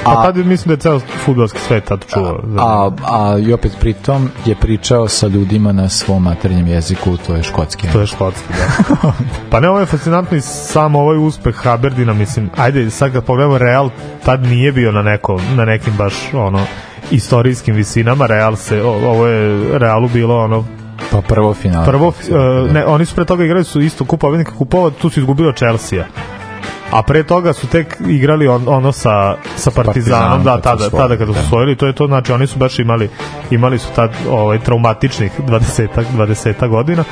[0.00, 2.40] A Pa tad mislim da je ceo futbolski svet tad čuo.
[2.44, 7.34] za- a, a i opet pritom je pričao sa ljudima na svom maternjem jeziku, to
[7.34, 7.88] je škotski.
[7.88, 9.12] To je škotski, da.
[9.50, 13.58] pa ne, ovo je fascinantno i sam ovaj uspeh Haberdina, mislim, ajde, sad kad pogledamo
[13.58, 13.90] Real,
[14.24, 16.60] tad nije bio na, neko, na nekim baš, ono,
[17.10, 20.64] istorijskim visinama, Real se, o- ovo je Realu bilo ono
[21.10, 21.86] Pa prvo finale.
[21.86, 22.14] prvo uh,
[22.72, 25.56] ne oni su pre toga igrali su isto kup pobednika kupova tu su izgubili od
[25.56, 26.04] Chelsea
[26.90, 31.32] a pre toga su tek igrali on, ono sa, sa Partizanom, da, tada, tada kada
[31.32, 31.40] su da.
[31.40, 33.08] osvojili, to je to, znači oni su baš imali,
[33.50, 37.04] imali su tad ovaj, traumatičnih 20 20 godina,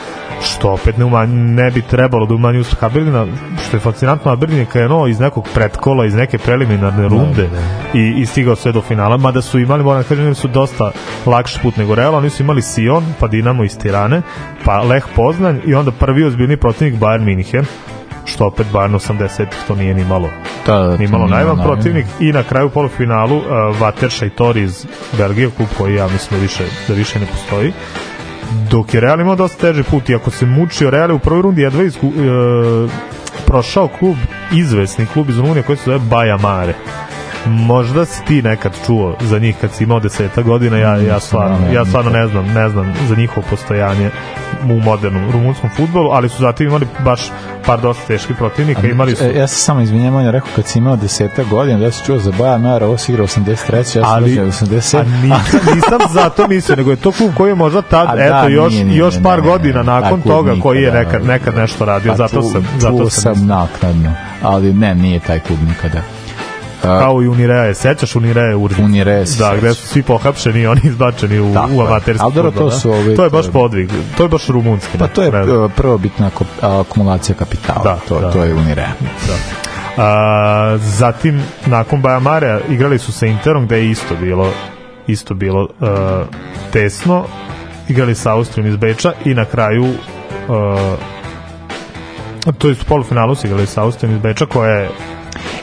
[0.43, 3.27] što opet ne, umanj, ne bi trebalo da umanji uspeh Aberdina,
[3.69, 7.49] što je fascinantno, Aberdin je krenuo iz nekog pretkola, iz neke preliminarne runde
[7.95, 10.91] i, i stigao sve do finala, mada su imali, moram da kažem, su dosta
[11.27, 14.23] lakši put nego Real, oni su imali Sion, pa Dinamo iz Tirane,
[14.65, 17.65] pa Lech Poznanj i onda prvi ozbiljni protivnik Bayern Minhen,
[18.29, 20.29] što opet Bayern 80 to nije ni malo.
[20.67, 21.27] Da, da, ni malo.
[21.27, 23.45] najvan protivnik i na kraju polufinalu uh,
[23.81, 24.87] Vaterša i Tor iz
[25.19, 27.73] Belgije, klub koji ja mislim da više, da više ne postoji.
[28.71, 31.63] Dok je Real imao dosta teži put i ako se mučio Real u prvoj rundi
[31.63, 32.91] jedva izgu, uh,
[33.47, 34.17] prošao klub
[34.53, 36.75] izvesni klub iz Rumunije koji se zove Baja Mare
[37.47, 41.73] možda si ti nekad čuo za njih kad si imao deseta godina ja, ja, stvarno,
[41.75, 44.11] ja stvarno ne znam, ne znam za njihovo postojanje
[44.65, 47.21] u modernom rumunskom futbolu, ali su zatim imali baš
[47.67, 50.67] par dosta teških protivnika, imali su E, Ja se samo izvinjam, on je rekao kad
[50.67, 53.85] si imao deseta godina, da si čuo za Baja Mara, ovo si igrao 83, ja
[53.85, 54.99] sam ali igrao 87.
[54.99, 58.23] a nisam, nisam zato mislio, nego je to klub koji je možda tad, A da,
[58.23, 61.23] eto, još, nije, nije, još par ne, ne, godina nakon toga koji je nikada, nekad,
[61.23, 61.29] ne.
[61.29, 65.59] nekad nešto radio, Pa zato sam, zato sam, sam naknadno, ali ne, nije taj klub
[65.69, 66.18] nikada.
[66.83, 68.85] Kao i Unirea, sećaš Unirea Urzin?
[68.85, 72.33] Unirea se Da, gde su svi pohapšeni i oni izbačeni u, Tako u amaterski Ali
[72.35, 72.71] dobro, to da?
[72.71, 74.99] su ovi- To je baš podvig, to je baš rumunski.
[74.99, 75.57] Pa to je ne znam.
[75.57, 78.31] uh, prvobitna ko- a, akumulacija kapitala, Da, to, da.
[78.31, 78.89] to je Unirea.
[79.27, 79.35] Da.
[79.99, 84.53] A, zatim nakon Bajamare igrali su sa Interom gde je isto bilo
[85.07, 85.89] isto bilo uh,
[86.73, 87.25] tesno
[87.89, 89.95] igrali sa Austrijom iz Beča i na kraju uh,
[92.53, 94.89] to je u polufinalu su igrali sa Austrijom iz Beča koja je,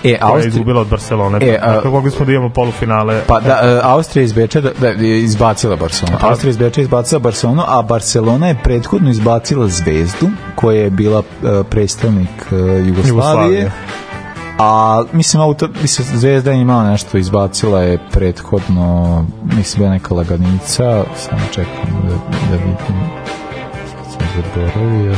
[0.04, 3.40] E, koja je izgubila od Barcelone E, a- dakle mogli smo da imamo polufinale Pa
[3.40, 6.18] da, e, Austrija iz Beča da, da, je izbacila Barcelonu.
[6.22, 10.90] Pa- Austrija iz Beča je izbacila Barcelonu, a Barcelona je prethodno izbacila Zvezdu, koja je
[10.90, 13.08] bila e, predstavnik e, Jugoslavije.
[13.08, 13.72] Jugoslavije.
[14.60, 21.04] A mislim, auto, mislim, Zvezda je imala nešto, izbacila je prethodno, mislim, bila neka laganica,
[21.18, 22.10] samo čekam da,
[22.50, 22.78] da vidim,
[24.12, 25.16] sam zaboravio.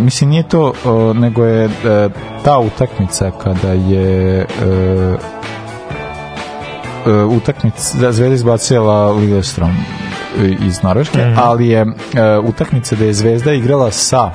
[0.00, 1.70] Mislim, nije to, o, nego je e,
[2.44, 4.46] ta utakmica kada je e,
[7.06, 9.70] e, utakmica da Zvezda izbacila Lillestrom
[10.60, 11.38] iz Norveške, Mhm.
[11.38, 11.86] ali je
[12.44, 14.30] utakmica da je Zvezda igrala sa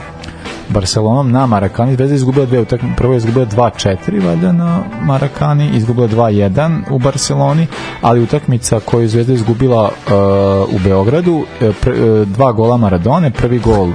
[0.69, 5.69] Barcelonom na Marakani, Zvezda je izgubila dve utakmice, prvo je izgubila 2-4 valjda na Marakani,
[5.73, 7.67] izgubila 2-1 u Barceloni,
[8.01, 10.13] ali utakmica koju je Zvezda izgubila e,
[10.75, 11.45] u Beogradu,
[11.81, 13.89] pr, e, dva gola Maradone, prvi gol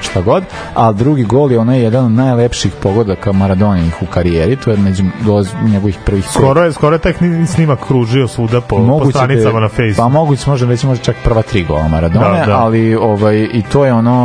[0.00, 4.70] šta god, a drugi gol je onaj jedan od najlepših pogodaka Maradoninih u karijeri, to
[4.70, 7.12] je među dolaz njegovih prvih skoro je, skoro je taj
[7.46, 10.86] snimak kružio svuda po, po moguće stranicama da je- na Facebooku Pa moguće može reći
[10.86, 12.56] možda čak prva tri gola Maradone, Da, da.
[12.56, 14.16] ali ovaj i to je ono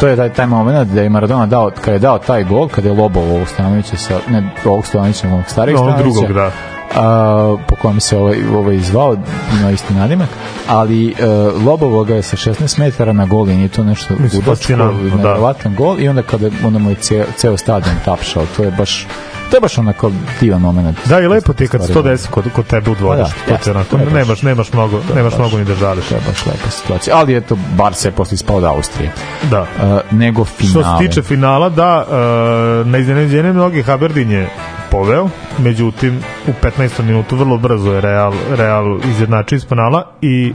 [0.00, 2.88] to je taj taj moment da je Maradona dao kada je dao taj gol, kada
[2.88, 6.50] je lobovo ovog Stanovića sa ne ovog Stanovića, ovog starijeg onog Stanovića, drugog, da.
[6.94, 9.16] A, po kome se ovaj, ovaj zvao,
[9.60, 10.28] ima isti nadimak,
[10.68, 14.14] ali uh, Lobovo ga je sa 16 metara na gol i nije to nešto
[14.44, 15.54] fascinantno, da.
[15.76, 19.06] gol i onda kada onda mu je ceo, ceo stadion tapšao, to je baš
[19.50, 20.98] to je baš onako divan moment.
[21.04, 23.34] Da, i lepo ti kad se to desi kod, kod tebe u dvorištu.
[23.46, 25.74] Da, jasno, onako, to je baš- nemaš, nemaš mnogo, je nemaš baš- mnogo ni da
[25.74, 26.04] žališ.
[26.08, 27.16] To je baš lepa situacija.
[27.16, 29.12] Ali eto, Barca je posle ispao od Austrije.
[29.50, 29.60] Da.
[29.60, 30.70] Uh, nego finale.
[30.70, 34.48] Što se tiče finala, da, uh, na iznenađenje mnogih Aberdeen je
[34.96, 35.28] poveo,
[35.58, 36.18] međutim
[36.48, 37.02] u 15.
[37.02, 40.52] minutu vrlo brzo je Real, Real izjednačio iz penala i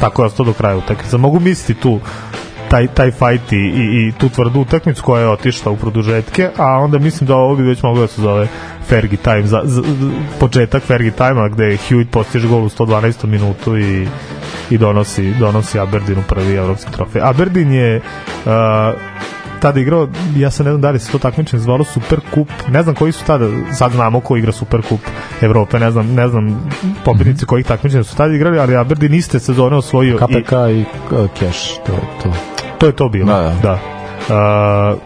[0.00, 1.16] tako je ostao do kraja utakmice.
[1.16, 2.00] Mogu misliti tu
[2.70, 6.66] taj, taj fight i, i, i tu tvrdu utakmicu koja je otišla u produžetke, a
[6.66, 8.48] onda mislim da ovo bi već moglo da se zove
[8.88, 9.82] Fergie time, za, za,
[10.40, 13.26] početak Fergie time-a gde Hewitt postiže gol u 112.
[13.26, 14.06] minutu i
[14.70, 17.22] i donosi, donosi Aberdinu prvi evropski trofej.
[17.24, 18.52] Aberdin je uh,
[19.62, 22.82] tada igrao, ja se ne znam da li se to takmičenje zvalo Super Kup, ne
[22.82, 25.00] znam koji su tada, sad znamo ko igra Super Kup
[25.40, 26.70] Evrope, ne znam, ne znam
[27.04, 30.84] pobednici kojih takmičenja su tada igrali, ali Aberdeen iste sezone osvojio i KPK i
[31.14, 32.32] uh, Cash, to je to.
[32.78, 33.26] to je to bilo.
[33.26, 33.78] Da, da.
[34.28, 34.92] da.
[34.92, 34.98] Uh,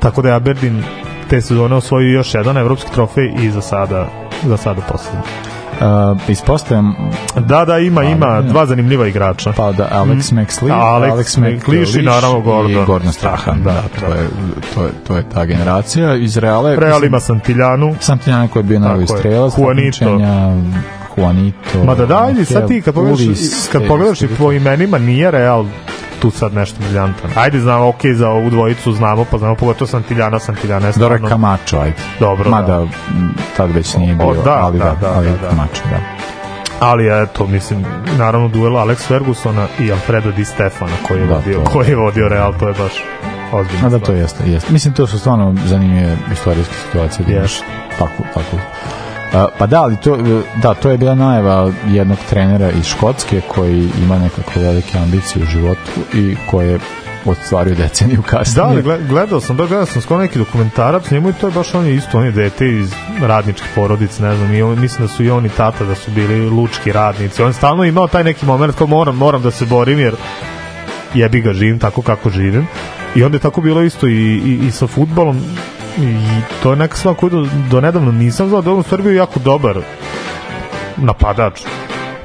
[0.00, 0.82] tako da je Aberdeen
[1.28, 4.06] te sezone osvojio još jedan evropski trofej i za sada
[4.46, 5.49] za sada poslednji.
[5.80, 5.86] Uh,
[6.28, 6.94] ispostavljam
[7.36, 8.42] Da, da, ima, ima da.
[8.42, 9.52] dva zanimljiva igrača.
[9.52, 10.36] pa da Alex Mm.
[10.36, 12.72] McLeish, Alex McLeish i naravno Gordon.
[12.72, 14.06] i Gordon Strahan, Da, da, da.
[14.06, 14.28] to, je,
[14.74, 16.76] to, je, to je ta generacija iz Reale.
[16.76, 17.94] Real ima Santiljanu.
[18.00, 19.06] Santillana koji je bio je.
[19.08, 19.98] strelac, Juanito.
[19.98, 20.52] takmičenja,
[21.16, 21.84] Juanito.
[21.86, 23.18] Ma da da, ajde, sad ti kad pogledaš,
[23.72, 25.64] kad pogledaš i po imenima nije Real
[26.20, 27.30] tu sad nešto briljantan.
[27.34, 31.28] Ajde, znamo, ok, za ovu dvojicu znamo, pa znamo pogotovo Santiljana, Santiljana je Dobro stvarno...
[31.28, 31.96] Camacho, ajde.
[32.20, 32.86] Dobro, Mada da.
[33.56, 35.48] tad već nije bio, O, da, ali da, da, da, ali da, da.
[35.50, 36.00] Camacho, da.
[36.80, 37.84] Ali eto, mislim,
[38.18, 42.28] naravno duel Alex Fergusona i Alfredo Di Stefana koji je, Da, vodio, koji je vodio
[42.28, 42.92] Real, to je baš
[43.52, 43.88] ozbiljno.
[43.88, 44.72] Da, to jeste, jeste.
[44.72, 47.26] Mislim, to su stvarno zanimljive istorijske situacije.
[47.26, 47.64] da Jest.
[47.98, 48.56] Tako, tako.
[49.58, 50.18] Pa da, ali to,
[50.62, 55.46] da, to je bila najava jednog trenera iz Škotske koji ima nekako velike ambicije u
[55.46, 56.78] životu i koje
[57.24, 58.82] ostvario deceniju Da, kasnije.
[58.82, 61.86] gle- gledao sam, da, gledao sam skoro neki dokumentarac njemu i to je baš on
[61.86, 65.24] je isto, on je dete iz radničke porodice, ne znam, i on, mislim da su
[65.24, 67.42] i on i tata da su bili lučki radnici.
[67.42, 70.14] On stalno imao taj neki moment kao moram, moram da se borim jer
[71.14, 72.66] jebi ga živim tako kako živim.
[73.14, 75.40] I onda je tako bilo isto i, i, i sa futbolom
[76.02, 79.02] i to je neka stvar koju do, do nedavno nisam znao da on u stvari
[79.02, 79.78] bio jako dobar
[80.96, 81.60] napadač.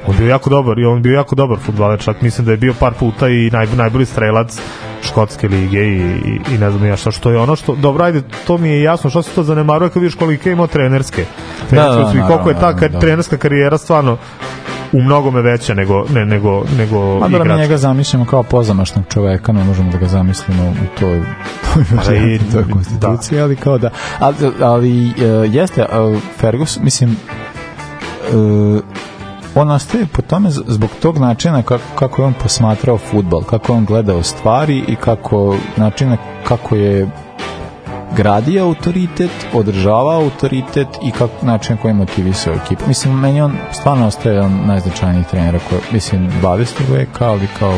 [0.06, 2.74] On bio jako dobar i on bio jako dobar fudbaler, čak mislim da je bio
[2.80, 4.60] par puta i naj, najbolji strelac
[5.02, 8.22] škotske lige i, i, i ne znam ja šta što je ono što dobro ajde
[8.46, 11.24] to mi je jasno što se to zanemaruje kad vidiš kolike je imao trenerske
[11.70, 12.98] trenerske da, su i koliko je ta kar, da.
[12.98, 14.16] trenerska karijera stvarno
[14.92, 19.52] u mnogome veća nego ne, nego nego Ma da mi njega zamišljamo kao pozamašnog čoveka,
[19.52, 21.22] ne možemo da ga zamislimo u toj,
[22.06, 27.16] toj, i- toj konstituciji, ali kao da, ali, ali uh, jeste, uh, Fergus, mislim,
[28.34, 28.80] uh,
[29.54, 33.76] on nastaje po tome zbog tog načina kako, kako je on posmatrao futbol, kako je
[33.76, 37.06] on gledao stvari i kako načina kako je
[38.16, 42.84] gradio autoritet, održavao autoritet i kako način na koji motivisao ekipu.
[42.88, 46.66] Mislim, meni on stvarno ostaje jedan najznačajnijih trenera koji, mislim, 20.
[46.92, 47.74] veka, ali kao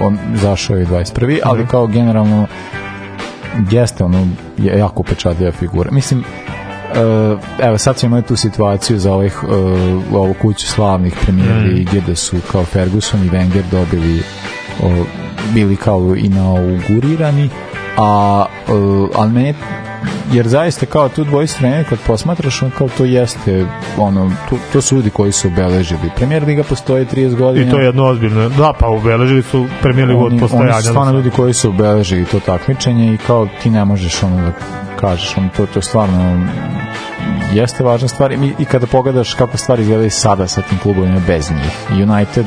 [0.00, 1.38] on zašao je 21.
[1.44, 2.46] ali kao generalno
[3.70, 4.26] jeste ono
[4.58, 5.90] je jako upečatljiva figura.
[5.90, 6.24] Mislim,
[6.90, 9.50] Uh, evo sad ćemo imati tu situaciju za ovih, uh,
[10.14, 11.64] ovu kuću slavnih premijer Mm.
[11.64, 14.22] lige da su kao Ferguson i Wenger dobili
[14.82, 15.04] o,
[15.54, 17.48] bili kao inaugurirani
[17.96, 19.54] a uh, ali meni
[20.32, 23.66] jer zaista kao tu dvojice trenera kad posmatraš on kao to jeste
[23.98, 27.78] ono, to, to su ljudi koji su obeležili premijer liga postoji 30 godina i to
[27.78, 31.18] je jedno ozbiljno da pa obeležili su premier ligu od postojanja oni su stvarno sada.
[31.18, 34.52] ljudi koji su obeležili to takmičenje i kao ti ne možeš ono da
[35.00, 36.46] kažeš ono, to, to stvarno
[37.52, 38.32] jeste važna stvar.
[38.32, 42.46] I, i kada pogledaš kako stvari izgledaju sada sa tim klubovima bez njih United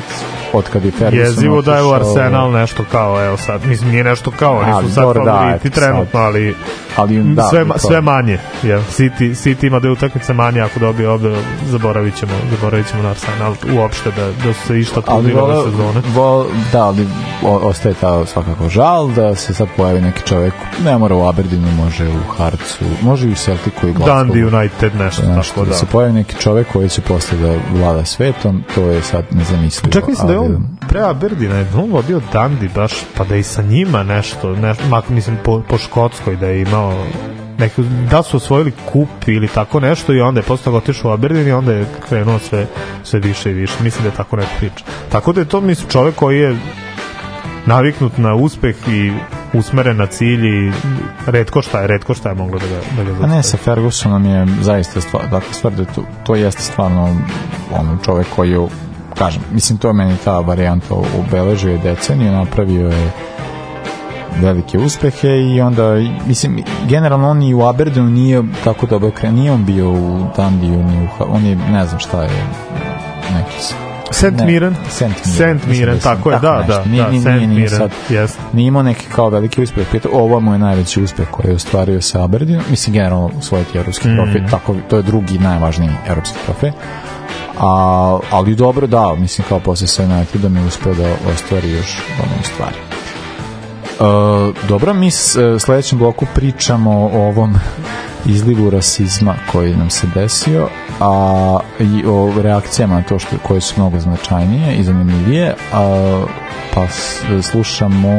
[0.53, 4.03] od kad je Ferguson jezivo da je u Arsenal nešto kao evo sad mislim nije
[4.03, 6.55] nešto kao oni su sad favoriti trenutno ali
[6.95, 8.81] ali da, sve, ma- sve manje jel?
[8.91, 11.35] City, City ima dve utakmice manje ako dobije ovde
[11.65, 16.01] zaboravit ćemo, zaboravit ćemo na Arsenal uopšte da, da su se išta trudili ove sezone
[16.13, 17.07] vol, da, ali
[17.43, 20.53] o, ostaje ta svakako žal da se sad pojavi neki čovek
[20.85, 24.95] ne mora u Aberdeenu, može u Harcu može i u Celticu i Glasgowu Dundee United
[24.95, 28.63] nešto Znaš, tako da da se pojavi neki čovek koji će posle da vlada svetom,
[28.75, 29.91] to je sad nezamislivo.
[29.91, 33.43] Čak mislim da je on pre Aberdina, je on vodio Dundee baš, pa da i
[33.43, 36.82] sa njima nešto, nešto mislim po, po Škotskoj da je imao
[37.57, 41.47] neku, da su osvojili kup ili tako nešto i onda je toga otišao u Aberdeen
[41.47, 42.67] i onda je krenuo sve,
[43.03, 43.73] sve više i više.
[43.83, 44.85] Mislim da je tako neka priča.
[45.11, 46.57] Tako da je to mislim čovek koji je
[47.65, 49.11] naviknut na uspeh i
[49.53, 50.71] usmeren na cilj i
[51.25, 54.25] redko šta je, redko šta je moglo da ga, da ga A ne, sa Fergusonom
[54.25, 57.15] je zaista stvar, dakle, stvar da to, to jeste stvarno
[57.71, 58.67] ono, čovek koji je,
[59.17, 63.11] kažem, mislim, to je meni ta varijanta obeležio je deceniju, napravio je
[64.37, 65.83] velike uspehe i onda,
[66.27, 70.69] mislim, generalno on i u Aberdeenu nije tako dobro krenuo, nije on bio u Dundee,
[70.69, 72.29] ni u, on je, ne znam šta je,
[73.31, 73.73] neki s-
[74.11, 74.75] Saint ne, Mirren.
[74.89, 77.37] Saint Mirren, Saint mislim Mirren, da sam- tako je, da, da, Nije, da, nije, Saint
[77.37, 78.39] nije, nije sad, jeste.
[78.53, 79.87] nije imao neki kao veliki uspeh.
[79.91, 82.63] Pita, ovo mu je najveći uspeh koji je ostvario sa Aberdeenom.
[82.69, 84.15] Mislim, generalno usvojiti evropski Mm.
[84.15, 84.41] trofej.
[84.51, 86.71] Tako, to je drugi najvažniji evropski trofej.
[87.59, 87.67] A,
[88.31, 91.03] ali dobro, da, mislim, kao posle sa Unitedom je uspeo da
[91.33, 92.75] ostvari još ono stvari.
[93.99, 97.55] E, dobro, mi s e, sledećem bloku pričamo o ovom
[98.25, 100.67] izlivu rasizma koji nam se desio,
[100.99, 106.23] a i o reakcijama na to što, koje su mnogo značajnije i zanimljivije, a,
[106.73, 106.87] pa
[107.41, 108.09] slušamo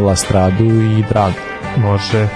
[0.00, 1.36] Lastradu i Drago.
[1.76, 2.28] Može.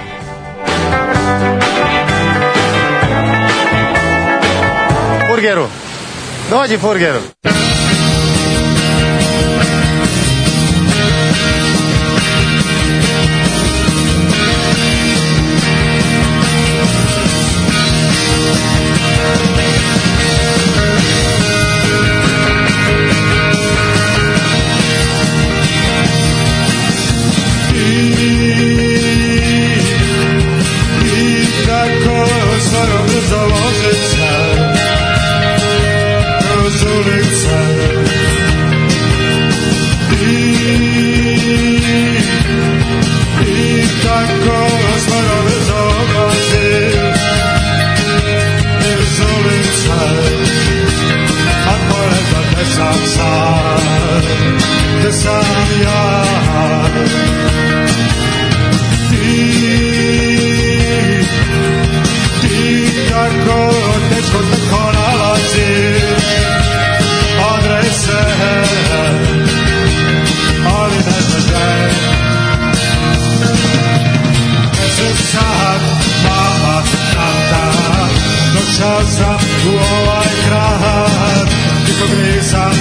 [5.30, 5.66] Furgeru.
[6.51, 7.18] Dođi Furgeru.
[7.45, 8.13] I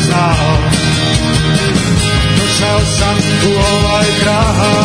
[0.05, 0.57] znao
[2.37, 4.82] došao sam u ovaj grad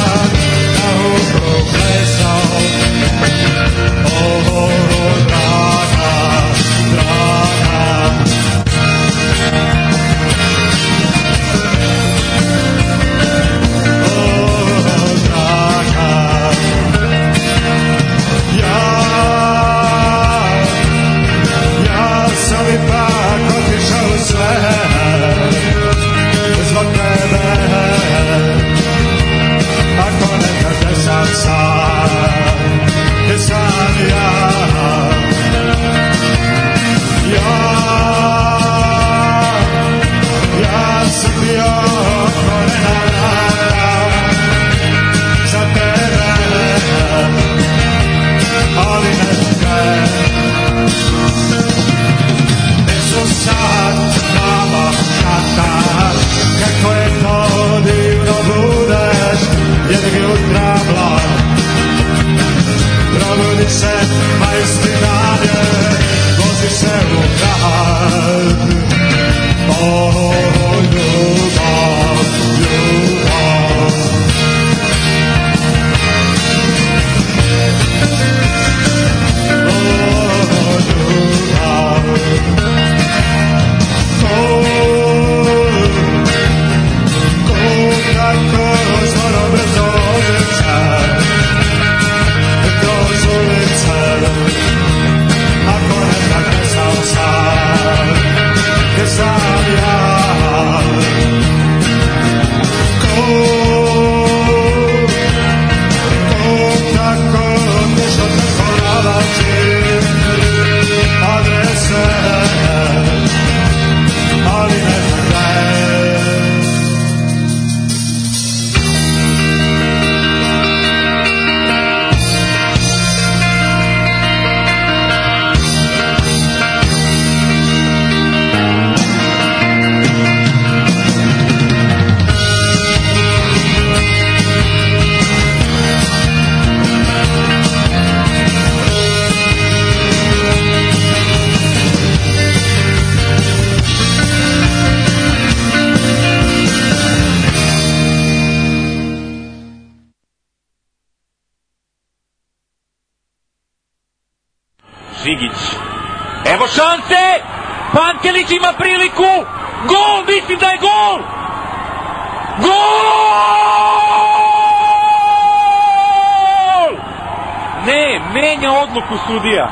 [169.28, 169.68] odluku sudija.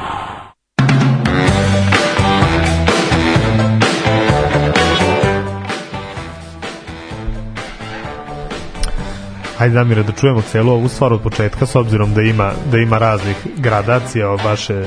[9.58, 12.98] Ajde Damire da čujemo celu ovu stvar od početka s obzirom da ima da ima
[12.98, 14.84] raznih gradacija o vaše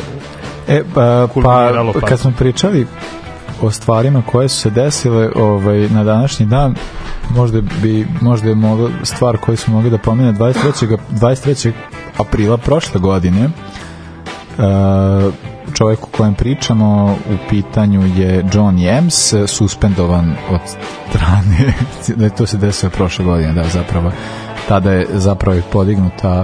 [0.68, 1.28] E, pa,
[1.94, 2.88] pa kad smo pričali
[3.62, 6.76] o stvarima koje su se desile ovaj, na današnji dan,
[7.36, 10.98] možda bi možda je mogla stvar koju smo mogli da pomene 23.
[11.12, 11.72] 23.
[12.18, 13.50] aprila prošle godine
[15.74, 20.62] čovjek o kojem pričamo u pitanju je John Jems, suspendovan od
[21.10, 21.74] strane,
[22.20, 24.12] da to se desilo prošle godine, da zapravo
[24.68, 26.44] tada je zapravo podignuta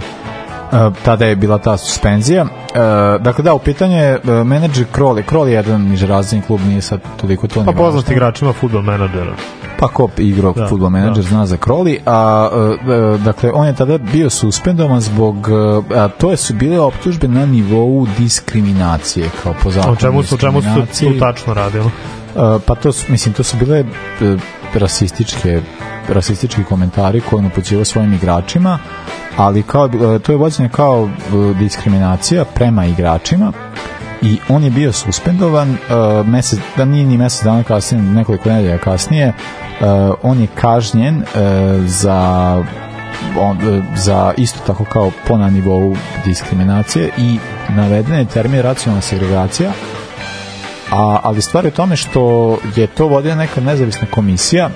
[0.66, 2.45] Uh, tada je bila ta suspenzija.
[2.76, 5.23] Uh, dakle, da, u pitanju je uh, menadžer Crowley.
[5.30, 9.36] Crowley je jedan nižerazredni klub, nije sad toliko to Pa poznat igračima futbol menadžera.
[9.80, 11.30] Pa ko igrao Da, da, futbol menadžer da.
[11.30, 15.47] zna za Crowley, a e, e, dakle on je tada bio suspendovan zbog
[15.91, 20.23] e, a to je su bile optužbe na nivou diskriminacije kao po zakonu O čemu
[20.23, 21.86] su, o čemu su tu tačno radilo?
[21.86, 23.86] E, pa to su, mislim, to su bile e,
[24.73, 25.61] rasističke
[26.09, 28.79] rasistički komentari koje on upućivao svojim igračima,
[29.37, 33.51] ali kao, e, to je vođenje kao e, diskriminacija prema igračima
[34.21, 38.77] i on je bio suspendovan uh, mesec, da nije ni mesec dana kasnije, nekoliko nedelja
[38.77, 39.87] kasnije, uh,
[40.23, 41.25] on je kažnjen uh,
[41.85, 42.63] za
[43.39, 45.95] on, za isto tako kao po na nivou
[46.25, 47.37] diskriminacije i
[47.69, 49.71] naveden je termin racionalna segregacija
[50.91, 54.69] a, ali stvar je u tome što je to vodila neka nezavisna komisija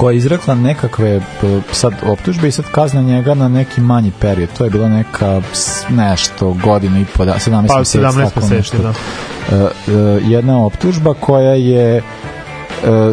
[0.00, 4.48] koja je izrekla nekakve p- sad optužbe i sad kazna njega na neki manji period.
[4.58, 5.42] To je bila neka
[5.88, 8.76] nešto godinu i po da, 17 Pa, meseci, 17 tako meseci, nešto.
[8.78, 8.88] da.
[8.88, 12.02] E, e, jedna optužba koja je e,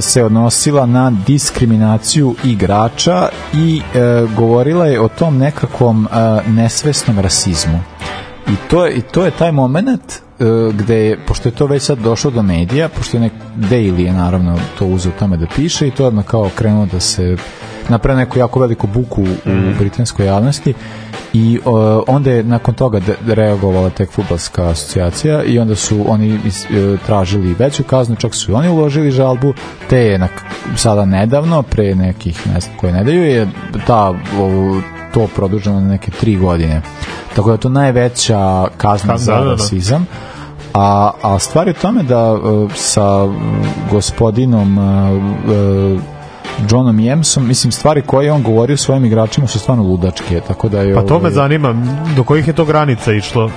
[0.02, 7.80] se odnosila na diskriminaciju igrača i e, govorila je o tom nekakvom e, nesvesnom rasizmu.
[8.48, 10.27] I to je, i to je taj moment e,
[10.74, 14.14] gde je, pošto je to već sad došlo do medija, pošto je nek Daily je
[14.14, 17.38] naravno to uzeo tome da piše i to je odmah kao krenuo da se
[17.90, 20.74] napravi neku jako veliku buku u britanskoj javnosti
[21.34, 26.40] i o, onda je nakon toga de, reagovala tek futbalska asocijacija i onda su oni
[26.46, 29.54] is, e, tražili veću kaznu, čak su i oni uložili žalbu,
[29.90, 30.28] te je na,
[30.76, 33.48] sada nedavno, pre nekih ne znam koje nedelju je
[33.88, 34.82] ta, o,
[35.14, 36.82] to produženo na neke tri godine.
[37.36, 39.52] Tako da je to najveća kazna za da, da.
[39.52, 40.08] rasizam.
[40.74, 43.28] A, a stvar je u tome da e, sa
[43.92, 46.18] gospodinom e, e,
[46.70, 50.82] Johnom Jemsom, mislim, stvari koje je on govorio svojim igračima su stvarno ludačke, tako da
[50.82, 50.96] je...
[50.96, 51.76] Pa to me ovaj, zanima,
[52.16, 53.52] do kojih je to granica išlo?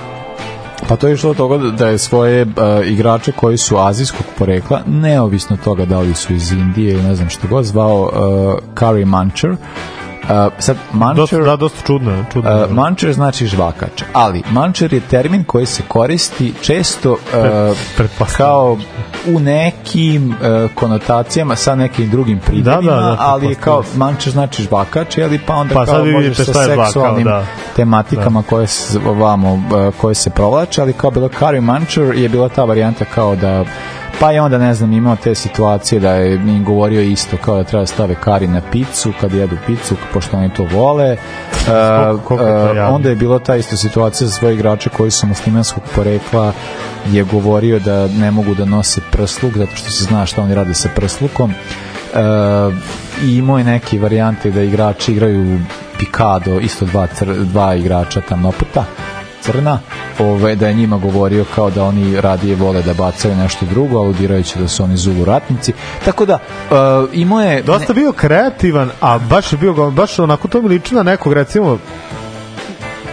[0.87, 2.51] Pa to je išlo od toga da je svoje uh,
[2.87, 7.29] igrače koji su azijskog porekla, neovisno toga da li su iz Indije ili ne znam
[7.29, 8.09] što god, zvao uh,
[8.75, 9.55] Curry Muncher.
[10.23, 11.15] Uh, sad, Muncher...
[11.15, 12.25] Dosta, da, dosta čudno.
[12.33, 12.63] čudno.
[12.63, 18.77] Uh, muncher znači žvakač, ali muncher je termin koji se koristi često uh, kao
[19.35, 23.83] u nekim uh, konotacijama sa nekim drugim pridevima, Da, da, da, ali pretpostavljam.
[23.97, 27.45] kao muncher znači žvakač, ali pa onda Pa kao možeš sa je žvakao, seksualnim da.
[27.75, 32.49] tematikama koje se ovamo uh, koje se provlače, ali kao bilo Curry Muncher je bila
[32.49, 33.65] ta varijanta kao da
[34.21, 37.63] pa je onda ne znam imao te situacije da je im govorio isto kao da
[37.63, 41.17] treba stave kari na picu kad jedu picu pošto oni to vole.
[41.65, 42.95] Koliko- koliko je to Uh, jadno.
[42.95, 46.53] onda je bila ta isto situacija za svoje igrače koji su muslimanskog porekla
[47.07, 50.73] je govorio da ne mogu da nose prsluk zato što se zna šta oni rade
[50.73, 51.53] sa prslukom.
[52.13, 52.73] Uh,
[53.23, 55.59] i imao je neke varijante da igrači igraju
[55.99, 57.07] pikado, isto dva,
[57.43, 58.85] dva igrača tamnoputa
[59.41, 59.79] crna,
[60.19, 64.59] ove, da je njima govorio kao da oni radije vole da bacaju nešto drugo, aludirajući
[64.59, 65.73] da su oni zulu ratnici.
[66.05, 66.35] Tako da,
[66.71, 66.77] uh,
[67.13, 67.61] imao je...
[67.61, 71.77] Dosta bio kreativan, a baš je bio, baš onako to mi liči na nekog, recimo,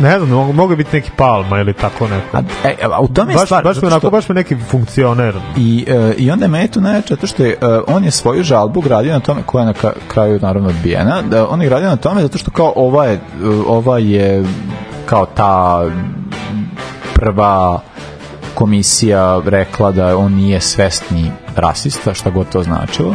[0.01, 2.37] ne znam, mogu, mogu biti neki Palma ili tako neko.
[2.37, 4.57] A, e, a u tome je baš, stvar, baš zato onako, što- baš mi neki
[4.71, 5.35] funkcioner.
[5.57, 7.57] I, e, I onda je meni tu najjače zato što je, e,
[7.87, 11.63] on je svoju žalbu gradio na tome, koja je na kraju naravno odbijena, da on
[11.63, 13.19] je gradio na tome zato što kao ova je, e,
[13.67, 14.45] ova je
[15.09, 15.85] kao ta
[17.15, 17.81] prva
[18.55, 23.15] komisija rekla da on nije svesni rasista, šta god to značilo.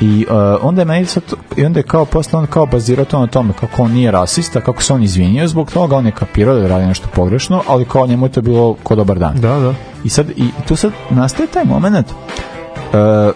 [0.00, 1.22] I uh, onda je meni sad,
[1.56, 4.60] i onda je kao posle on kao bazirao to na tome kako on nije rasista,
[4.60, 7.84] kako se on izvinio zbog toga, on je kapirao da je radio nešto pogrešno, ali
[7.84, 9.40] kao njemu je to bilo ko dobar dan.
[9.40, 9.74] Da, da.
[10.04, 13.34] I sad, i tu sad nastaje taj moment uh,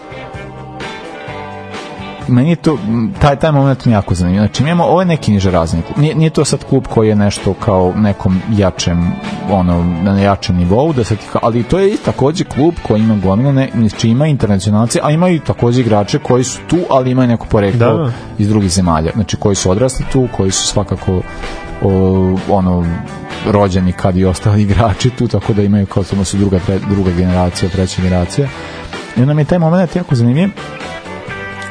[2.31, 2.78] meni je to,
[3.20, 4.41] taj, taj moment mi jako zanimljiv.
[4.41, 5.85] Znači, mi imamo, ovo je neki niže raznik.
[5.97, 9.12] Nije, nije to sad klub koji je nešto kao nekom jačem,
[9.51, 11.03] ono, na jačem nivou, da
[11.33, 15.11] kao- ali to je i takođe klub koji ima gomilu, ne, znači ima internacionalce, a
[15.11, 18.12] ima i takođe igrače koji su tu, ali imaju neko poreklo Da, da.
[18.39, 19.11] iz drugih zemalja.
[19.14, 21.22] Znači, koji su odrasli tu, koji su svakako
[21.83, 21.91] o,
[22.49, 22.87] ono
[23.47, 26.59] rođeni kad i ostali igrači tu, tako da imaju kao samo su druga,
[26.91, 28.49] druga generacija, treća generacija.
[29.16, 30.49] I onda mi je taj moment jako zanimljiv.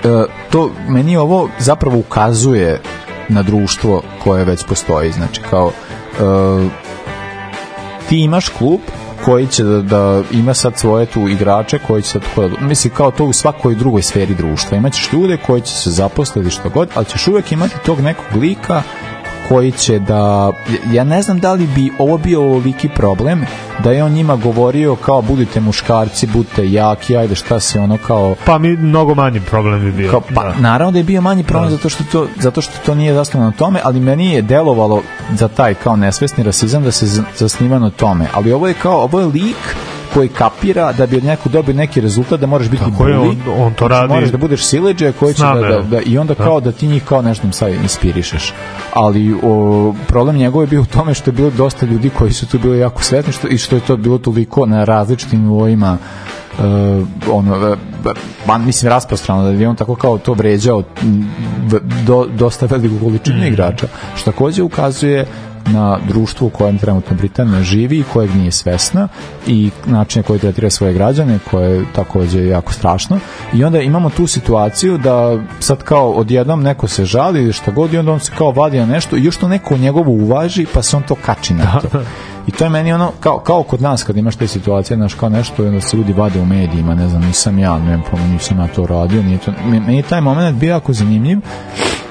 [0.04, 2.82] E, to meni ovo zapravo ukazuje
[3.30, 5.12] na društvo koje već postoji.
[5.12, 6.70] Znači, kao e,
[8.10, 8.80] ti imaš klub
[9.26, 12.90] koji će da, da ima sad svoje tu igrače koji će sad tako da, misli
[12.90, 16.90] kao to u svakoj drugoj sferi društva imaćeš ljude koji će se zaposliti što god
[16.96, 18.82] ali ćeš uvek imati tog nekog lika
[19.50, 20.52] koji će da
[20.92, 23.46] ja ne znam da li bi ovo bio ovoliki problem
[23.84, 28.36] da je on njima govorio kao budite muškarci, budite jaki, ajde šta se ono kao
[28.46, 30.12] Pa mi mnogo manji problem bi bio.
[30.12, 30.56] kao, pa Da.
[30.60, 31.76] naravno da je bio manji problem Da.
[31.76, 35.02] zato što to zato što to nije zasnovano na tome, ali meni je delovalo
[35.34, 37.06] za taj kao nesvesni rasizam da se
[37.38, 38.26] zasniva na tome.
[38.34, 39.76] Ali ovo je kao ovo je lik
[40.14, 43.36] koji kapira da bi od nekog dobio neki rezultat da moraš biti Tako je, bully,
[43.48, 44.14] on- on to znači, radi.
[44.14, 46.44] moraš da budeš sileđe koji će da, da, da, i onda Da.
[46.44, 48.54] kao da ti njih kao nešto sad inspirišeš.
[48.94, 52.48] Ali o, problem njegov je bio u tome što je bilo dosta ljudi koji su
[52.48, 55.98] tu bili jako svetni što, i što je to bilo toliko na različitim nivoima
[56.54, 56.66] uh,
[57.32, 57.78] ono, uh,
[58.48, 60.84] ba, mislim rasprostrano da je on tako kao to vređao
[62.06, 65.26] do, dosta veliku količinu igrača što takođe ukazuje
[65.66, 69.08] na društvu u kojem trenutno Britanija živi i kojeg nije svesna
[69.48, 73.20] i način na koji tretira svoje građane koje je takođe jako strašno.
[73.54, 77.94] I onda imamo tu situaciju da sad kao odjednom neko se žali ili šta god
[77.94, 80.82] i onda on se kao vadi na nešto i još to neko njegovo uvaži pa
[80.82, 82.02] se on to kači na to
[82.50, 85.30] I to je meni ono, kao, kao kod nas kad imaš te situacije, znaš, kao
[85.30, 88.68] nešto onda se ljudi vade u medijima, ne znam, nisam ja, ne znam, nisam ja
[88.68, 91.38] to radio, nije to, me- meni je taj moment bio jako zanimljiv,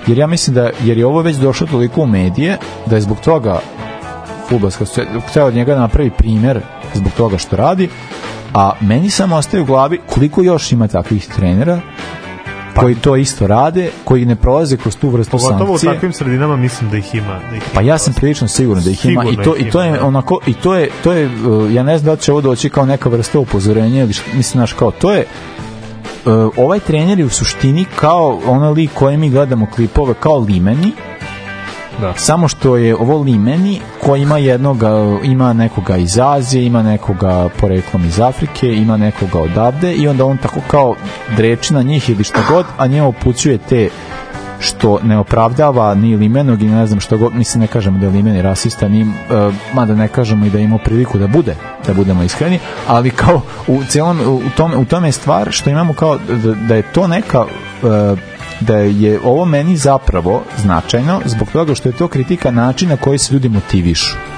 [0.06, 3.20] jer ja mislim da, jer je ovo već došlo toliko u medije, da je zbog
[3.20, 3.58] toga
[4.48, 4.84] futbolska
[5.30, 6.60] hteo od njega da napravi primer
[6.94, 7.88] zbog toga što radi,
[8.54, 11.80] a meni samo ostaje u glavi koliko još ima takvih trenera
[12.80, 15.94] koji to isto rade, koji ne prolaze kroz tu vrstu Pogotovo u sankcije.
[15.94, 17.40] takvim sredinama mislim da ih ima.
[17.50, 19.94] Da ih Pa ja sam prilično siguran da ih ima i to i to ima,
[19.94, 20.06] je da.
[20.06, 22.86] onako i to je to je uh, ja ne znam da će ovo doći kao
[22.86, 25.26] neka vrsta upozorenja ili mislim znaš kao to je
[26.26, 30.92] uh, ovaj trener je u suštini kao onaj lik koji mi gledamo klipove kao limeni
[32.00, 32.14] Da.
[32.16, 34.90] samo što je ovo limeni koji ima jednoga,
[35.24, 40.36] ima nekoga iz Azije, ima nekoga poreklom iz Afrike, ima nekoga odavde i onda on
[40.36, 40.94] tako kao
[41.36, 43.88] dreči na njih ili šta god, a njemu upućuje te
[44.60, 48.12] što ne opravdava ni limenog i ne znam što god, mislim ne kažemo da je
[48.12, 51.54] limen i rasista, ni, uh, mada ne kažemo i da je imao priliku da bude,
[51.86, 55.92] da budemo iskreni, ali kao u celom, u tome, u tome je stvar što imamo
[55.92, 58.18] kao da, da je to neka uh,
[58.60, 63.34] da je ovo meni zapravo značajno zbog toga što je to kritika načina koji se
[63.34, 64.37] ljudi motivišu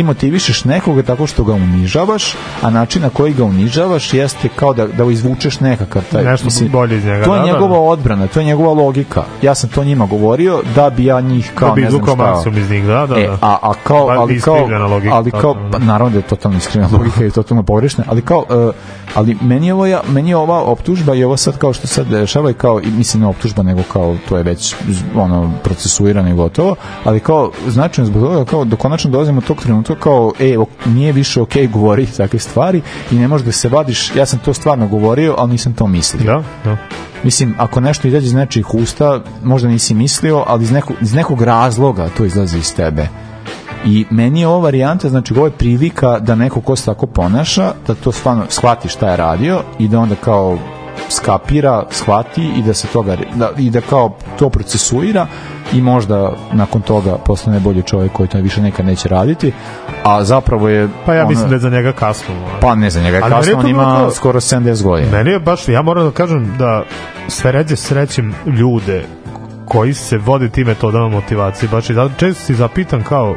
[0.00, 4.74] ti motivišeš nekoga tako što ga unižavaš, a način na koji ga unižavaš jeste kao
[4.74, 6.24] da, da izvučeš nekakav taj...
[6.24, 7.80] Nešto bolje iz njega, To je da, da, njegova da.
[7.80, 9.24] odbrana, to je njegova logika.
[9.42, 12.50] Ja sam to njima govorio da bi ja njih kao Da bi ne znam šta...
[12.60, 13.38] iz njih, da, da, E, da.
[13.40, 17.24] a, a kao, ali kao, logika, ali kao, pa, naravno da je totalno iskrivljena logika
[17.24, 18.74] i totalno pogrešna, ali kao, uh,
[19.14, 22.06] ali meni je, ovo, ja, meni je ova optužba i ovo sad kao što sad
[22.06, 24.74] dešava i kao, i mislim ne optužba, nego kao, to je već
[25.14, 29.62] ono, procesuirano i gotovo, ali kao, značajno zbog toga, kao, da konačno dolazimo do tog
[29.62, 34.16] trenutka, kao, e, nije više okej govoriti takve stvari i ne možeš da se vadiš,
[34.16, 36.24] ja sam to stvarno govorio, ali nisam to mislio.
[36.24, 36.76] Da, da.
[37.24, 41.42] Mislim, ako nešto izađe iz nečijih usta, možda nisi mislio, ali iz nekog, iz nekog
[41.42, 43.08] razloga to izlazi iz tebe.
[43.84, 47.72] I meni je ova varijanta, znači ovo je prilika da neko ko se tako ponaša,
[47.86, 50.58] da to stvarno shvati šta je radio i da onda kao
[51.10, 55.26] skapira, shvati i da se toga da, i da kao to procesuira
[55.72, 59.52] i možda nakon toga postane bolji čovjek koji to više nekad neće raditi
[60.04, 62.34] a zapravo je Pa ja ono- mislim da je za njega kasno.
[62.60, 65.68] pa ne za njega je kasno, on ima kao- skoro 70 godina Meni je baš,
[65.68, 66.82] ja moram da kažem da
[67.28, 69.04] sve ređe srećem ljude
[69.64, 71.68] koji se vode tim metodama motivacije.
[71.68, 73.36] Baš i zato često si zapitan kao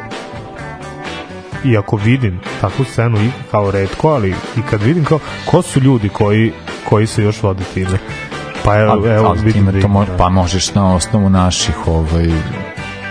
[1.64, 5.80] i ako vidim takvu scenu i kao redko, ali i kad vidim kao ko su
[5.80, 6.52] ljudi koji,
[6.88, 7.98] koji se još vode time.
[8.64, 10.16] Pa evo, Ali- evo ali vidim time da to mo- da.
[10.16, 12.30] pa možeš na osnovu naših ovaj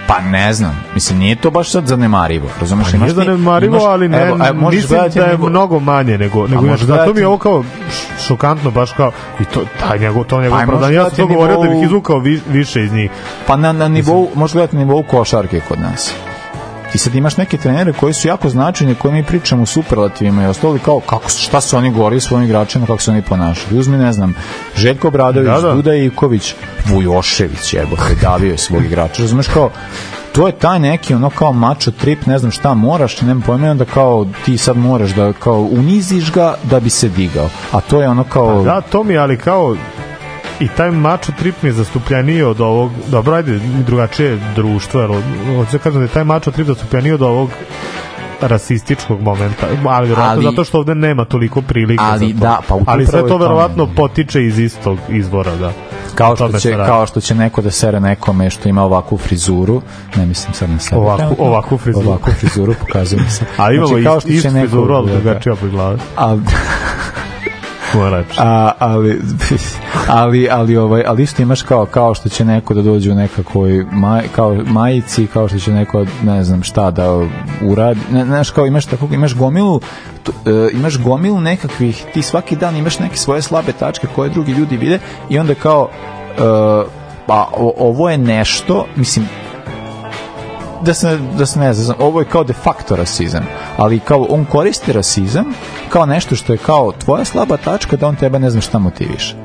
[0.07, 2.85] pa ne znam, mislim nije to baš sad zanemarivo, razumeš?
[2.91, 6.17] Pa nije imaš zanemarivo, imaš- ali ne, evo, evo, mislim da je nego- mnogo manje
[6.17, 6.99] nego, nego možeš inače.
[6.99, 7.63] Zato mi je ovo kao
[8.27, 10.95] šokantno, baš kao, i to, taj njegov, to njegov Ajmo opravdanje.
[10.95, 13.11] Ja sam to govorio da bih izvukao vi, više iz njih.
[13.47, 16.13] Pa na, na nivou, možeš gledati na nivou košarke kod nas.
[16.93, 20.47] Ti sad imaš neke trenere koji su jako značajni, koji mi pričamo u superlativima i
[20.47, 23.79] ostali kao kako, su- šta su oni govorili svojim igračima, kako se oni ponašali.
[23.79, 24.35] Uzmi, ne znam,
[24.75, 25.73] Željko Bradović, Da, da.
[25.73, 29.21] Duda Ivković, Vujošević, jebo, davio je svog igrača.
[29.21, 29.69] Razumeš kao,
[30.31, 33.69] to je taj neki ono kao mačo trip, ne znam šta moraš, nema pojma i
[33.69, 37.49] onda kao ti sad moraš da kao uniziš ga da bi se digao.
[37.71, 38.63] A to je ono kao...
[38.63, 39.75] Da, to mi ali kao
[40.64, 45.09] i taj mačo trip mi je zastupljeniji od ovog, dobro, ajde, drugačije društvo, jer
[45.49, 47.49] hoću da kažem da je taj mačo trip zastupljeniji od ovog
[48.41, 52.39] rasističkog momenta, ali vjerojatno Ali- zato što ovde nema toliko prilika Ali za to.
[52.39, 55.72] da, pa ali sve to verovatno potiče iz istog izvora, da.
[56.16, 59.82] kao što će kao što će neko da sere nekome što ima ovakvu frizuru
[60.16, 61.45] ne mislim sad na sebe Ovakvu- trenutno.
[61.45, 62.07] ovakvu frizuru.
[62.07, 65.07] ovakvu frizuru pokazujem se A imamo znači, kao ist, što će istu neko frizuru, ali
[65.07, 65.99] da- drugačija po glavi.
[66.18, 66.38] a.
[68.39, 69.21] A, ali,
[70.07, 73.85] ali, ali, ovaj, ali isto imaš kao, kao što će neko da dođe u nekakvoj
[73.91, 77.27] maj, kao majici, kao što će neko, ne znam šta da
[77.61, 77.99] uradi.
[78.11, 79.81] Ne, znaš, kao imaš, tako, imaš gomilu
[80.23, 84.51] t- e, imaš gomilu nekakvih, ti svaki dan imaš neke svoje slabe tačke koje drugi
[84.51, 89.27] ljudi vide i onda kao e, pa o, ovo je nešto, mislim,
[90.86, 93.43] da se, da se ne znam, ovo je kao de facto rasizam,
[93.77, 95.45] ali kao on koristi rasizam
[95.89, 99.36] kao nešto što je kao tvoja slaba tačka da on tebe ne zna šta motiviše.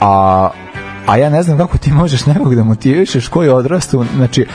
[0.00, 0.50] A,
[1.06, 4.46] a ja ne znam kako ti možeš nekog da motivišeš koji je odrastao, znači,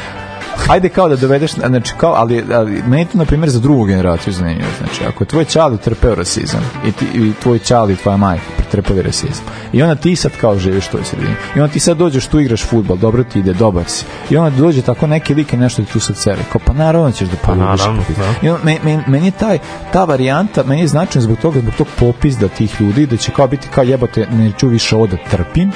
[0.68, 4.34] ajde kao da dovedeš, znači kao, ali, ali meni to na primjer za drugu generaciju
[4.34, 8.18] zanimljivo, znači ako je tvoj čali trpeo rasizam i, ti, i tvoj čali i tvoja
[8.18, 11.36] majka pretrpeli rasizam i onda ti sad kao živiš u toj sredini.
[11.55, 14.05] I onda ti sad dođeš tu igraš futbol, dobro ti ide, dobar si.
[14.30, 17.11] I onda dođe tako neki lik i nešto ti tu sad sere, kao pa naravno
[17.11, 18.47] ćeš da poljubiš naravno, da.
[18.47, 19.59] i onda, meni, meni, meni je taj,
[19.93, 23.47] ta varijanta, meni je značajno zbog toga, zbog tog popizda tih ljudi, da će kao
[23.47, 25.72] biti kao jebote, neću više ovo da trpim,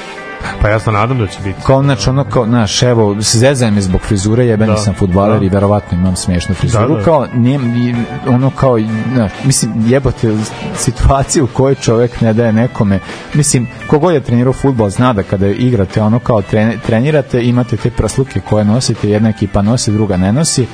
[0.61, 1.59] Pa ja se nadam da će biti.
[1.65, 5.45] kao znači ono kao znaš evo zezajem me zbog frizure jebeni Da, sam fudbaler da.
[5.45, 7.03] i verovatno imam smešnu frizuru Da, da.
[7.03, 7.95] kao nije i
[8.27, 8.79] ono kao
[9.13, 10.37] znaš, mislim jebote
[10.75, 12.99] situacija u kojoj čovjek ne daje nekome
[13.33, 17.89] mislim kogod je trenirao fudbal zna da kada igrate ono kao treni- trenirate imate te
[17.91, 20.67] prasluke koje nosite jedna ekipa nosi druga ne nosi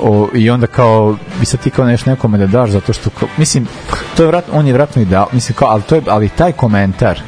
[0.00, 3.28] o, i onda kao bi sad ti kao nešto nekome da daš zato što kao,
[3.36, 3.66] mislim
[4.16, 6.52] to je vratno on je vratno i dao mislim kao ali to je ali taj
[6.52, 7.20] komentar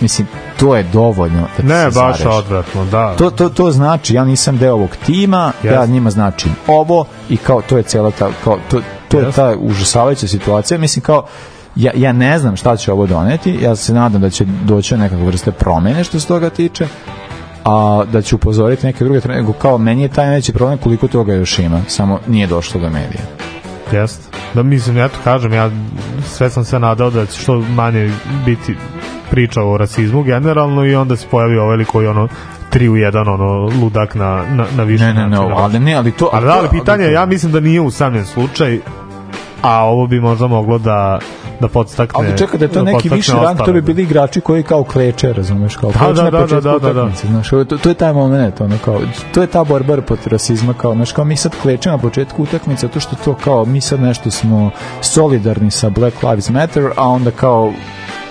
[0.00, 0.28] mislim
[0.58, 2.26] to je dovoljno da Ne, baš zareži.
[2.28, 3.14] odvratno, da.
[3.16, 5.92] To, to, to znači, ja nisam deo ovog tima, ja Jeste.
[5.92, 9.36] njima značim ovo i kao to je cela ta, kao, to, to je Jeste.
[9.40, 10.78] ta užasavajuća situacija.
[10.78, 11.26] Mislim kao,
[11.76, 15.00] ja, ja ne znam šta će ovo doneti, ja se nadam da će doći do
[15.00, 16.86] nekakve vrste promene što se toga tiče,
[17.64, 21.34] a da će upozoriti neke druge nego kao meni je taj najveći problem koliko toga
[21.34, 23.22] još ima, samo nije došlo do medija.
[23.92, 24.22] Jeste.
[24.54, 25.70] Da mislim, ja to kažem, ja
[26.28, 28.12] sve sam se nadao da će što manje
[28.46, 28.76] biti
[29.30, 32.28] priča o rasizmu generalno i onda se pojavi ovaj koji ono
[32.70, 35.56] tri u jedan ono ludak na, na, na više Ne, ne, ne, načina.
[35.56, 36.30] ali ne, ali to...
[36.32, 38.80] Ali da, ali pitanje, je, ja mislim da nije usamljen slučaj,
[39.62, 41.18] a ovo bi možda moglo da
[41.60, 43.86] da podstakne Ali čekaj da je to neki podstakne viši rang, to bi da.
[43.86, 46.92] bili igrači koji kao kleče, razumeš, kao Da, kleče da, na da, početku da, da,
[46.92, 47.02] da.
[47.02, 49.00] utakmice, znaš, to, to je taj moment, ono kao,
[49.34, 52.86] to je ta borba protiv rasizma, kao, znaš, kao mi sad klečemo na početku utakmice,
[52.86, 54.70] zato što to kao, mi sad nešto smo
[55.00, 57.72] solidarni sa Black Lives Matter, a onda kao,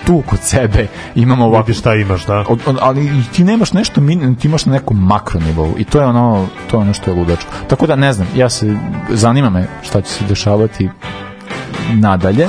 [0.08, 2.44] tu kod sebe imamo ovako Vidi šta imaš, da.
[2.48, 4.00] od, od, ali ti nemaš nešto
[4.40, 7.16] ti imaš na nekom makro nivou i to je ono to je ono što je
[7.16, 8.76] ludačko tako da ne znam ja se
[9.10, 10.88] zanima me šta će se dešavati
[11.92, 12.48] nadalje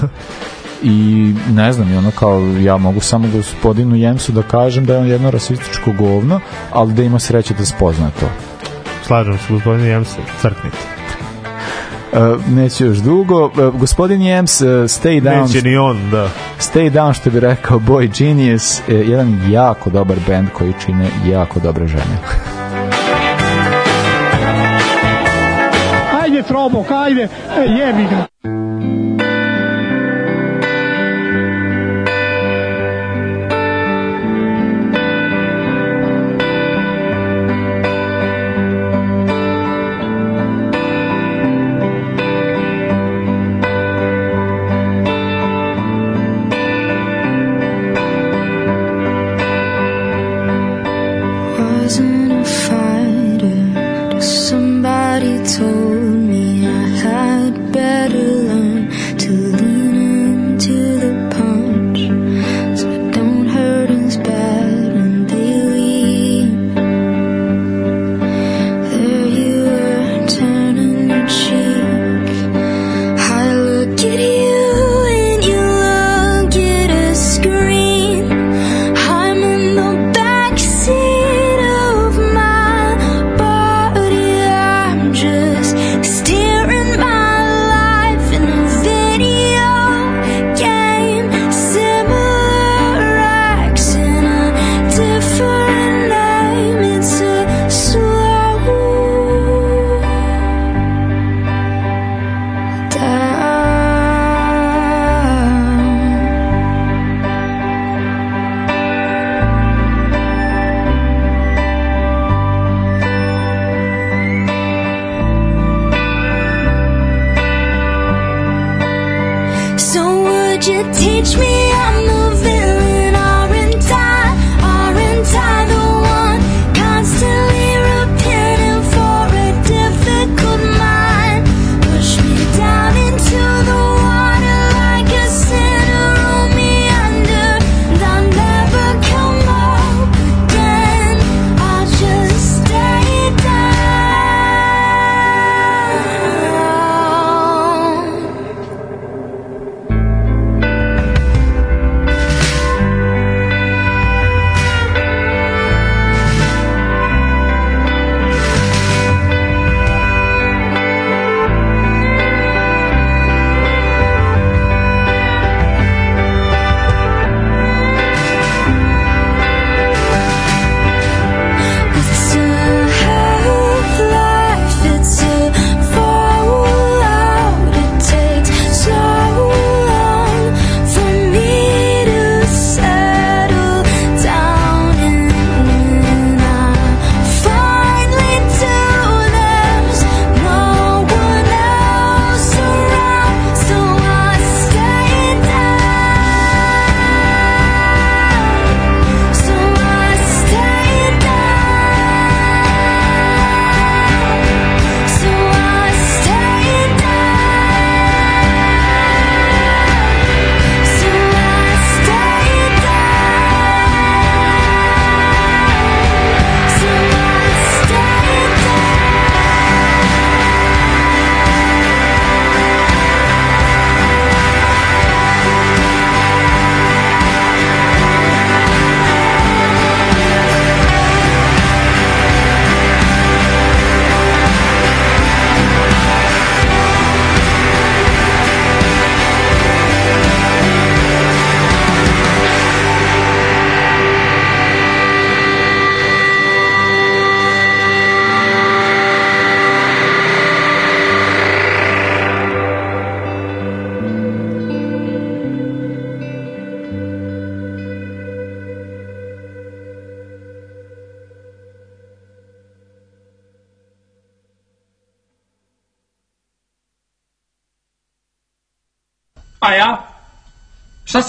[0.84, 5.07] i ne znam ono kao ja mogu samo gospodinu Jemsu da kažem da je on
[5.07, 6.39] jedno rasističko govno
[6.72, 8.30] ali da ima sreće da spozna to
[9.03, 10.99] Slažem se, gospodin Jemse, crknite.
[12.14, 13.45] Uh, neće još dugo.
[13.45, 15.41] Uh, gospodin Jems, uh, stay down.
[15.41, 16.30] Neće ni on, da.
[16.60, 21.88] Stay down, što bi rekao Boy Genius, jedan jako dobar band koji čine jako dobre
[21.88, 22.20] žene.
[26.24, 27.22] Ajde, Trobok, ajde,
[27.57, 28.26] e, jebi ga.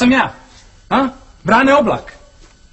[0.00, 0.32] Sam ja?
[0.90, 1.08] A?
[1.44, 2.12] Brane oblak.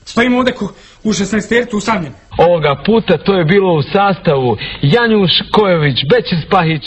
[0.05, 0.71] Stojim ovde ko,
[1.03, 2.13] u 16 tercu usamljen.
[2.37, 6.83] Ovoga puta to je bilo u sastavu Janjuš Kojović, Bećis Pahić.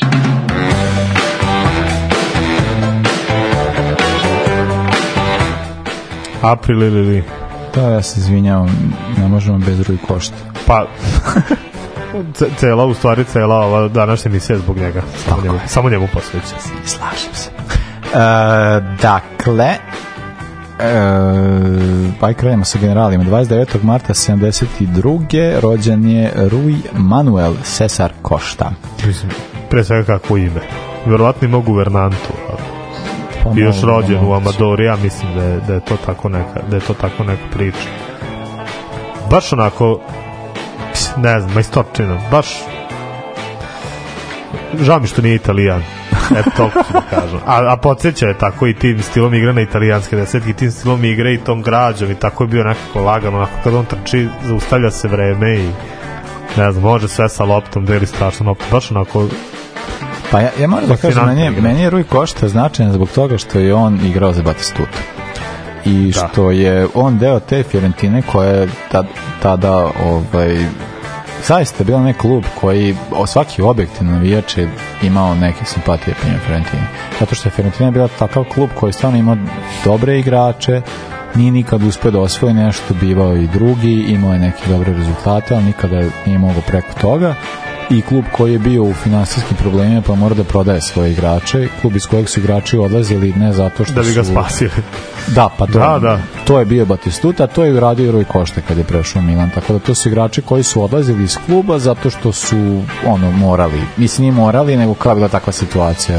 [6.42, 7.22] April ili vi?
[7.74, 10.36] Da, ja se izvinjavam, ne možemo bez ruj košta.
[10.66, 10.86] Pa,
[12.36, 15.02] ce- cela, u stvari cela ova današnja emisija je zbog njega.
[15.16, 16.56] Samo njemu, samo njemu posveća.
[16.84, 17.50] Slažem se.
[18.14, 18.18] E,
[19.02, 19.74] dakle,
[20.82, 23.24] e, pa i krenemo sa generalima.
[23.24, 23.82] 29.
[23.82, 25.60] marta 72.
[25.60, 28.72] rođen je Rui Manuel Cesar Costa.
[29.06, 29.32] Mislim,
[29.70, 30.60] pre svega kako ime.
[31.06, 32.32] Verovatno ima guvernantu.
[33.44, 34.32] Pa Bio još rođen u.
[34.32, 37.42] Amadori, ja mislim da je, da je to tako neka, da je to tako neka
[37.52, 37.88] priča.
[39.30, 40.00] Baš onako,
[41.16, 42.46] ne znam, majstorčina, baš
[44.80, 45.82] žao mi što nije italijan.
[46.36, 47.38] Eto, toliko ću da kažem.
[47.46, 51.34] A, a podsjeća je tako i tim stilom igre na italijanske desetke, tim stilom igre
[51.34, 55.08] i tom građom i tako je bio nekako lagano, onako kad on trči, zaustavlja se
[55.08, 55.68] vreme i
[56.56, 59.26] ne znam, može sve sa loptom, deli strašno loptu, baš onako
[60.30, 63.38] Pa ja, ja moram da kažem, meni je, meni je Rui Košta značajan zbog toga
[63.38, 64.98] što je on igrao za Batistuta.
[65.84, 66.28] I Da.
[66.28, 69.06] što je on deo te Fiorentine koja je tad,
[69.42, 70.66] tada ovaj,
[71.48, 74.68] zaista bila nek klub koji o, svaki objektivni navijač je
[75.02, 76.82] imao neke simpatije prema Fiorentini.
[77.20, 79.36] Zato što je Fiorentina bila takav klub koji stvarno imao
[79.84, 80.82] dobre igrače,
[81.34, 85.64] nije nikad uspio da osvoji nešto, bivao i drugi, imao je neke dobre rezultate, ali
[85.64, 87.34] nikada nije mogao preko toga
[87.90, 91.96] i klub koji je bio u finansijskim problemima pa mora da prodaje svoje igrače, klub
[91.96, 94.30] iz kojeg su igrači odlazili ne zato što da bi ga su...
[94.30, 94.70] spasili.
[95.26, 96.18] Da, pa to, Da, da.
[96.44, 99.78] to je bio Batistuta, to je uradio Rui Košte kad je prešao Milan, tako da
[99.78, 104.32] to su igrači koji su odlazili iz kluba zato što su ono morali, mislim nije
[104.32, 106.18] morali, nego kao bila takva situacija,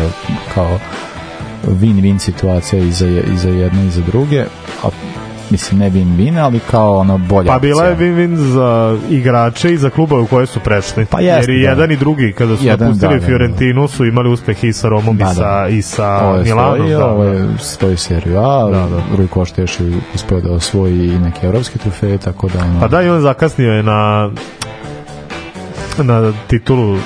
[0.53, 0.80] kao
[1.67, 4.45] win-win situacija i za, i za jedne i za druge,
[4.84, 4.89] a
[5.51, 9.89] mislim ne win-win, ali kao ono bolja Pa bila je win-win za igrače i za
[9.89, 11.05] klubove u koje su prešli.
[11.05, 11.69] Pa jeste, Jer i da.
[11.69, 13.25] jedan i drugi, kada su Jedan, napustili da, da, da.
[13.27, 15.67] Fiorentinu, su imali uspeh i sa Romom Da, i sa, da.
[15.69, 16.75] i sa Ovo je Milanom.
[16.77, 17.29] svoji, da, ovo da.
[17.31, 19.17] je svoji seriju A, Da, da.
[19.17, 19.77] Rui Košte još
[20.15, 23.73] uspeo da osvoji i neke evropske trofeje, tako da ono, Pa da, i on zakasnio
[23.73, 24.29] je na
[25.97, 26.97] na titulu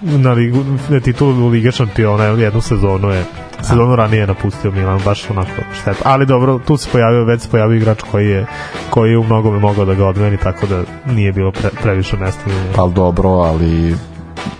[0.00, 3.24] na ligu, ne titulu Lige šampiona, jednu sezonu je
[3.62, 6.00] sezonu ranije je napustio Milan, baš onako šteta.
[6.04, 8.46] Ali dobro, tu se pojavio, već se pojavio igrač koji je,
[8.90, 10.82] koji je u mnogome mogao da ga odmeni, tako da
[11.12, 12.40] nije bilo pre, previše mesta.
[12.76, 13.94] pa dobro, ali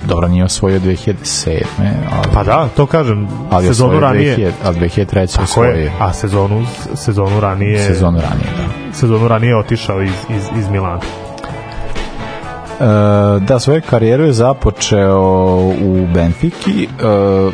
[0.09, 1.63] dobro nije osvojio 2007.
[2.13, 4.37] Ali, Pa da, to kažem, ali sezonu ranije.
[4.37, 5.33] 2000, ali 2003.
[5.33, 5.73] Tako osvojio.
[5.73, 8.95] je, a sezonu, sezonu ranije Sezonu ranije, da.
[8.95, 11.01] sezonu ranije je otišao iz, iz, iz Milana.
[12.81, 15.21] E, da, svoju karijeru je započeo
[15.83, 16.85] u Benfiki.
[16.85, 16.89] E,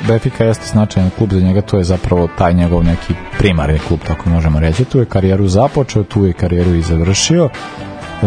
[0.08, 4.30] Benfica jeste značajan klub za njega, to je zapravo taj njegov neki primarni klub, tako
[4.30, 4.84] možemo reći.
[4.84, 7.48] Tu je karijeru započeo, tu je karijeru i završio.
[8.22, 8.26] E,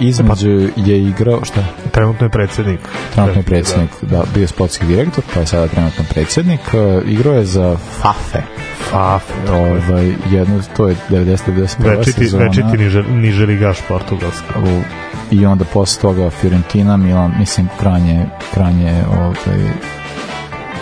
[0.00, 1.64] između je igrao, šta?
[1.90, 2.80] Trenutno je predsednik.
[3.14, 6.60] Trenutno je predsjednik, da, bio je sportski direktor, pa je sada trenutno predsjednik.
[6.74, 8.42] E, igrao je za Fafe.
[8.90, 9.32] Fafe.
[9.50, 11.96] Ovaj, jednu, to je 90-91.
[11.98, 12.44] Večiti, sezona.
[12.44, 14.54] večiti niže, niže ligaš Portugalska.
[14.58, 14.82] u,
[15.30, 19.58] i onda posle toga Fiorentina, Milan, mislim kranje, kranje ovaj,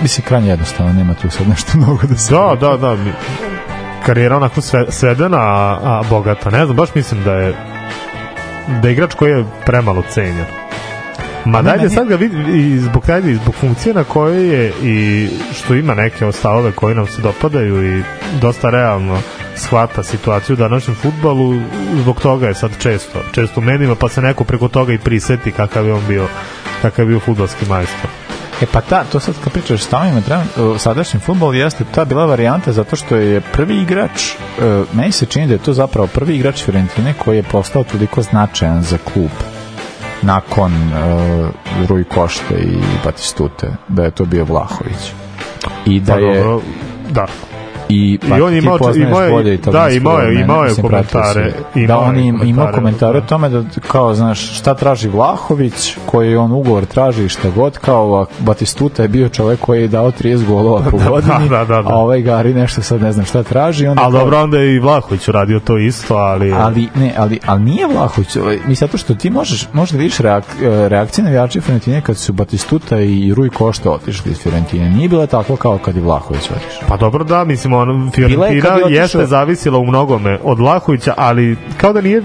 [0.02, 2.96] mislim kranje jednostavno, nema tu sad nešto mnogo da se Da, da, da.
[2.96, 3.12] mi-
[4.06, 6.50] Karijera onako sve, svedena, a, a bogata.
[6.50, 7.54] Ne znam, baš mislim da je
[8.82, 10.44] da je igrač koji je premalo cenjen.
[11.44, 14.48] Ma Ne, dajde meni- sad ga vidi i zbog tajde, i zbog funkcije na kojoj
[14.48, 18.02] je i što ima neke stavove koji nam se dopadaju i
[18.40, 19.18] dosta realno
[19.56, 21.54] shvata situaciju u današnjem futbalu,
[21.94, 25.52] zbog toga je sad često, često u medijima, pa se neko preko toga i priseti
[25.52, 26.26] kakav je on bio
[26.82, 28.10] kakav je bio futbalski majstor.
[28.62, 32.24] E pa ta, to sad kad pričaš stavima, treba, uh, sadašnji futbol jeste ta bila
[32.24, 36.34] varijanta zato što je prvi igrač, uh, meni se čini da je to zapravo prvi
[36.34, 39.30] igrač Fiorentine koji je postao toliko značajan za klub
[40.22, 45.12] nakon uh, Rui Košte i Batistute, da je to bio Vlahović.
[45.86, 46.60] I da Pa je dobro,
[47.10, 47.26] da.
[47.92, 51.98] I, I on ti imao- poznaješ imao da, imao je- imao je komentare, imao da,
[51.98, 53.26] on im, imao komentare, o da.
[53.26, 59.02] tome da kao, znaš, šta traži Vlahović, koji on ugovor traži šta god, kao Batistuta
[59.02, 61.88] je bio čovek koji je dao 30 golova po Da, godini, da, da, da.
[61.88, 63.86] a ovaj Gari nešto sad ne znam šta traži.
[63.86, 66.52] Onda Ali dobro, onda je i Vlahović uradio to isto, ali...
[66.52, 70.44] ali ne, ali ali nije Vlahović, ovaj, mi zato što ti možeš možda vidiš reak,
[70.88, 74.90] reakcije navijača Fiorentine kad su Batistuta i Rui Košta otišli iz Fiorentine.
[74.90, 76.88] Nije bila tako kao kad je Vlahović otišao.
[76.88, 80.58] Pa dobro da, mislim, on, Bila je Fiorentina je otišao- jeste zavisila u mnogome od
[80.58, 82.22] Vlahovića, ali kao da nije...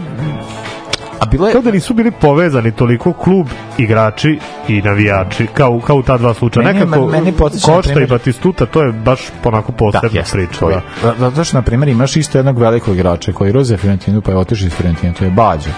[1.19, 1.53] A bilo je...
[1.53, 3.47] Kao da nisu bili povezani toliko klub,
[3.77, 6.65] igrači i navijači, kao, kao u ta dva slučaja.
[6.65, 7.33] Meni- Nekako, meni
[7.65, 10.65] Košta i primjer- Batistuta, to je baš onako posebna Da, jeste, priča.
[10.65, 10.81] je.
[11.03, 11.07] Da.
[11.09, 14.31] Da- Zato što, na primjer, imaš isto jednog velikog igrača koji je za Fiorentinu, pa
[14.31, 15.69] je otišao iz Fiorentinu, to je Bađo.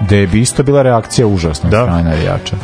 [0.00, 1.82] Gde bi isto bila reakcija užasna Da.
[1.82, 2.56] od strane navijača.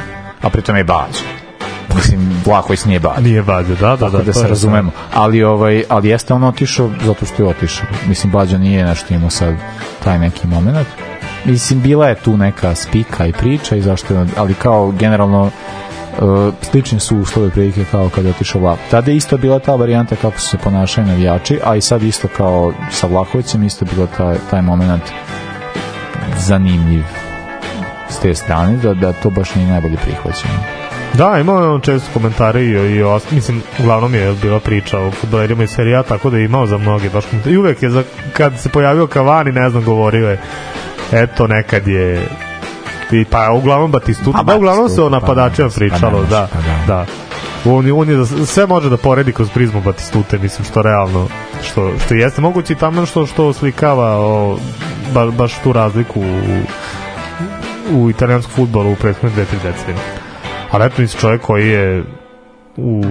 [0.43, 1.50] A pritom je Bađo.
[1.97, 3.21] Mislim, Vlahović nije Bađo.
[3.21, 4.19] Nije Bađo, da, da, Tako da.
[4.19, 4.91] da, to se razumemo.
[5.15, 7.87] Ali, ovaj, ali jeste on otišao zato što je otišao.
[8.09, 9.55] Mislim, Bađo nije nešto imao sad
[10.05, 10.89] taj neki moment.
[11.45, 17.01] Mislim, bila je tu neka spika i priča i zašto ali kao generalno uh, slični
[17.01, 18.79] su uslovi prilike kao kada je otišao Vlah.
[18.91, 22.29] Tada je isto bila ta varijanta kako su se ponašali navijači, a i sad isto
[22.37, 25.03] kao sa Vlahovicem isto bilo taj, taj moment
[26.39, 27.05] zanimljiv
[28.09, 30.55] s te strane, da, da to baš nije najbolje prihvaćeno.
[31.15, 35.11] Da, imao je on često komentare i, i o, mislim, uglavnom je bila priča o
[35.11, 37.55] futbolerima iz serija, tako da je imao za mnoge baš komentare.
[37.55, 38.03] I uvek je, za,
[38.33, 40.41] kad se pojavio Cavani, ne znam, govorio je,
[41.13, 42.29] eto, nekad je
[43.13, 46.59] i, pa uglavnom Batistuta, Pa, da, uglavnom se o pa napadačima pa pričalo, da, pa
[46.59, 46.85] da.
[46.87, 47.07] da.
[47.67, 51.29] On, je- on je sve može da poredi kroz prizmu Batistute, mislim što realno
[51.63, 54.59] što, što jeste moguće i tamo što što slikava o,
[55.15, 56.61] ba, baš tu razliku u,
[57.93, 60.20] u italijanskom futbolu u prethodne dve, tri decenije.
[60.71, 62.05] Ali eto, mislim, čovjek koji je
[62.77, 63.05] u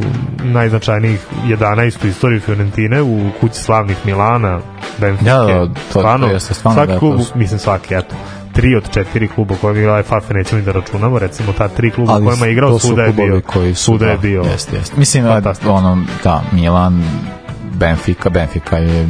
[0.43, 4.59] najznačajnijih 11 u istoriji Fiorentine, u kući slavnih Milana,
[4.97, 8.15] Benfica, Da, da, to- to jeste stvarno svaki da, klub, mislim svaki, eto,
[8.53, 11.67] tri od četiri kluba u kojem je igrao Fafe nećemo ni da računamo, recimo ta
[11.67, 14.41] tri kluba Ali kojima je igrao, suda je bio, koji su, suda je da, bio
[14.41, 14.95] Jeste, jeste.
[14.97, 15.25] Mislim,
[15.67, 17.03] ono, da, Milan,
[17.73, 19.07] Benfica, Benfica je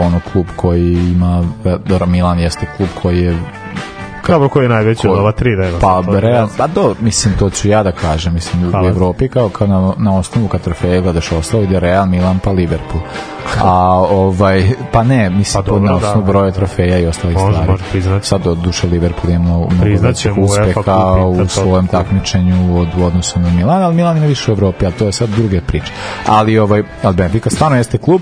[0.00, 1.44] ono klub koji ima,
[1.86, 3.36] dobro, Milan jeste klub koji je
[4.28, 5.78] Dobro, koji je najveći od ova tri, nema.
[5.80, 6.54] Pa, je Real, jasno.
[6.58, 8.88] pa do, mislim, to ću ja da kažem, mislim, u Hvala.
[8.88, 13.02] Evropi kao, kao na, na osnovu kad trofeje gledaš osnovu ide Real, Milan, pa Liverpool.
[13.62, 13.72] A,
[14.10, 16.26] ovaj, pa ne, mislim, Pa dobro, na osnovu da.
[16.26, 17.70] broja trofeja i ostalih Može, stvari.
[17.70, 18.26] može priznati.
[18.26, 20.80] Sad, od duše Liverpool ima mnogo, mnogo uspeha
[21.26, 24.84] u to- svojem takmičenju od, u odnosu na Milan, ali Milan ima više u Evropi,
[24.86, 25.92] ali to je sad druge priče.
[26.26, 28.20] Ali, ovaj, ali Benfica stvarno jeste klub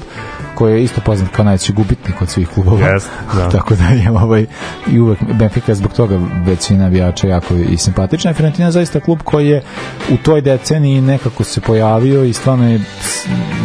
[0.56, 2.88] koji je isto poznat kao najveći gubitnik od svih klubova.
[2.88, 3.48] Jeste, da.
[3.58, 4.46] Tako da je ovaj
[4.86, 8.34] i uvek Benfica zbog toga većina navijača jako i simpatična.
[8.34, 9.62] Fiorentina je zaista klub koji je
[10.10, 12.80] u toj deceniji nekako se pojavio i stvarno je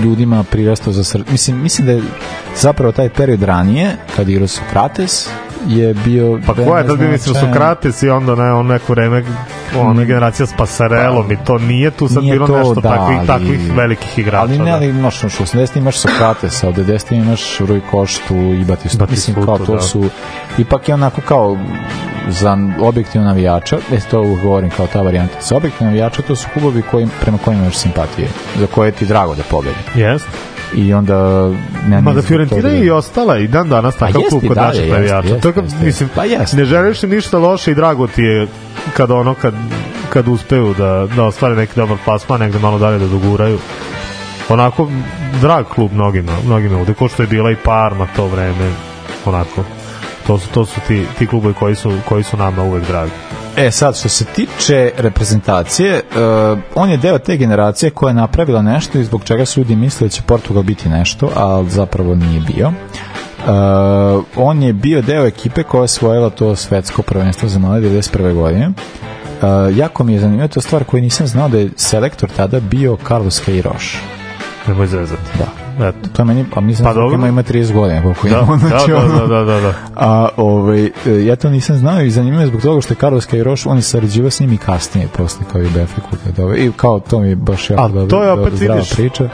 [0.03, 1.31] ljudima prirastao za srce.
[1.31, 2.01] Mislim, mislim da je
[2.61, 5.29] zapravo taj period ranije, kad igrao Sokrates,
[5.67, 9.23] je bio Pa ko je tad bio mislim Sokrates i onda ne, on neko vreme
[9.77, 12.23] ona generacija s Pasarelom i to nije tu sad.
[12.23, 14.41] Nije bilo to, nešto da, takvih, ali- takvih velikih igrača.
[14.41, 14.75] Ali ne, da.
[14.75, 19.11] ali imaš, znaš, u 80 imaš Sokratesa, od 90 imaš Rui Koštu i Batistutu.
[19.11, 19.81] Mislim, kao to da.
[19.81, 20.09] su,
[20.57, 21.57] ipak je onako kao
[22.29, 26.81] za objektivno navijača, e, to govorim kao ta varijanta, za objektivno navijača to su klubovi
[26.91, 28.27] koji, prema kojima imaš simpatije,
[28.59, 29.77] za koje ti drago da pobedi.
[29.95, 30.29] Jeste.
[30.75, 31.49] I onda...
[31.87, 34.47] Ne, Ma da Fiorentina toga- je i ostala i dan danas Pa takav klub i
[34.47, 35.39] kod naših navijača.
[35.43, 36.57] kao, mislim, Pa jeste.
[36.57, 38.47] ne želiš ništa loše i drago ti je
[38.93, 39.53] kad ono, kad,
[40.09, 43.57] kad uspeju da, da ostvare neki dobar plasman, negde malo dalje da doguraju.
[44.49, 44.89] Onako,
[45.41, 48.71] drag klub mnogima, mnogima ovde, ko što je bila i Parma to vreme,
[49.25, 49.63] onako.
[50.27, 53.11] To su, to su ti, ti klubovi koji su, koji su nama uvek dragi.
[53.57, 55.95] E sad, što se tiče reprezentacije,
[56.51, 59.75] uh, on je deo te generacije koja je napravila nešto i zbog čega su ljudi
[59.75, 62.67] mislili da će Portugal biti nešto, ali zapravo nije bio.
[62.67, 68.33] Uh, on je bio deo ekipe koja je osvojila to svetsko prvenstvo za mlade 91.
[68.33, 68.67] godine.
[68.67, 72.97] Uh, jako mi je zanimljivo to stvar koju nisam znao da je selektor tada bio
[73.07, 73.97] Carlos Queiroz.
[74.67, 75.37] Nemoj zezati.
[75.37, 75.60] Da.
[75.79, 76.09] Eto.
[76.13, 78.91] To je meni, pa mislim Pa da ima, ima 30 godina koliko Da, da, znači,
[78.91, 79.73] da, ono- da, da, da.
[79.95, 80.91] A ovaj, e,
[81.25, 83.81] ja to nisam znao i zanimljivo je zbog toga što je Carlos Queiroz, on je
[83.81, 86.09] sarađivao s njim i kasnije, posle kao i u Benfiku.
[86.25, 88.75] Kada, ovaj, I kao to mi je baš jako A dobro, to je opet, zdrava
[88.75, 89.29] vidiš, priča.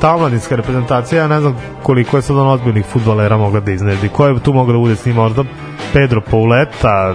[0.00, 4.08] ta omladinska reprezentacija, ja ne znam koliko je sad on ozbiljnih futbolera mogla da iznedi.
[4.08, 5.44] Ko je tu mogla da bude s njim možda?
[5.92, 7.14] Pedro Pauleta,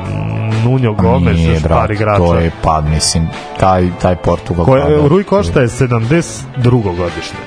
[0.64, 2.18] Nuno Gomes, Nije, još par brat, igrača.
[2.18, 3.28] to je, pa mislim,
[3.60, 4.66] taj, taj Portugal.
[4.66, 6.98] Ko pa, je, da, Rui Košta je 72.
[6.98, 7.38] godište.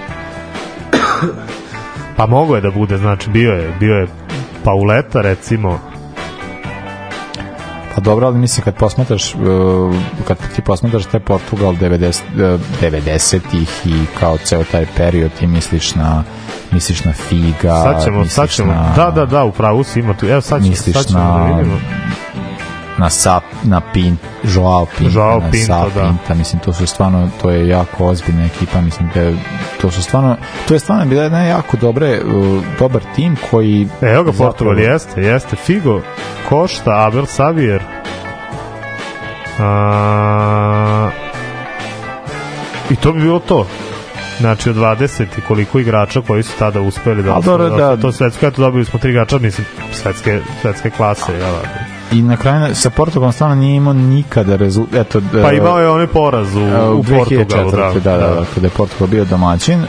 [2.17, 4.07] Pa mogo je da bude, znači bio je, bio je
[4.65, 5.79] Pauleta recimo,
[7.95, 9.41] Pa dobro, ali mislim kad posmatraš uh,
[10.25, 12.21] kad ti posmatraš taj Portugal 90
[12.55, 16.25] uh, 90-ih i kao ceo taj period ti misliš na
[16.71, 20.01] misliš na Figa, sad ćemo, misliš sad ćemo, na, da, da, da, u pravu si
[20.01, 21.81] ima tu, evo sad ćemo, misliš sad ćemo da na vidimo.
[22.99, 26.09] Na Sap, na Pin, Joao Pinta, Joao na Pinto, Sa da.
[26.09, 29.33] Pinta, mislim to su stvarno to je jako ozbiljna ekipa, mislim da
[29.81, 30.37] to su stvarno
[30.69, 32.21] to je stvarno bila jedna jako dobre
[32.79, 35.57] dobar tim koji Evo ga Portugal, jeste, jeste.
[35.57, 36.01] Figo,
[36.49, 37.83] Košta, Abel Savier.
[39.59, 41.11] A,
[42.91, 43.67] I to bi bilo to.
[44.41, 47.97] Znači od 20 i koliko igrača koji su tada uspeli da dobro, osvoje, da.
[47.97, 51.53] to svetsko, eto dobili smo tri igrača, mislim, svetske, svetske klase, ja,
[52.13, 54.95] I na kraju sa Portugalom stvarno nije imao nikada rezultat.
[54.95, 56.61] Eto, Pa imao je onaj poraz u,
[56.95, 57.71] u Portugalu.
[57.71, 58.01] 2004.
[58.01, 59.81] Da, da, da, kada je Portugal bio domaćin.
[59.81, 59.87] E,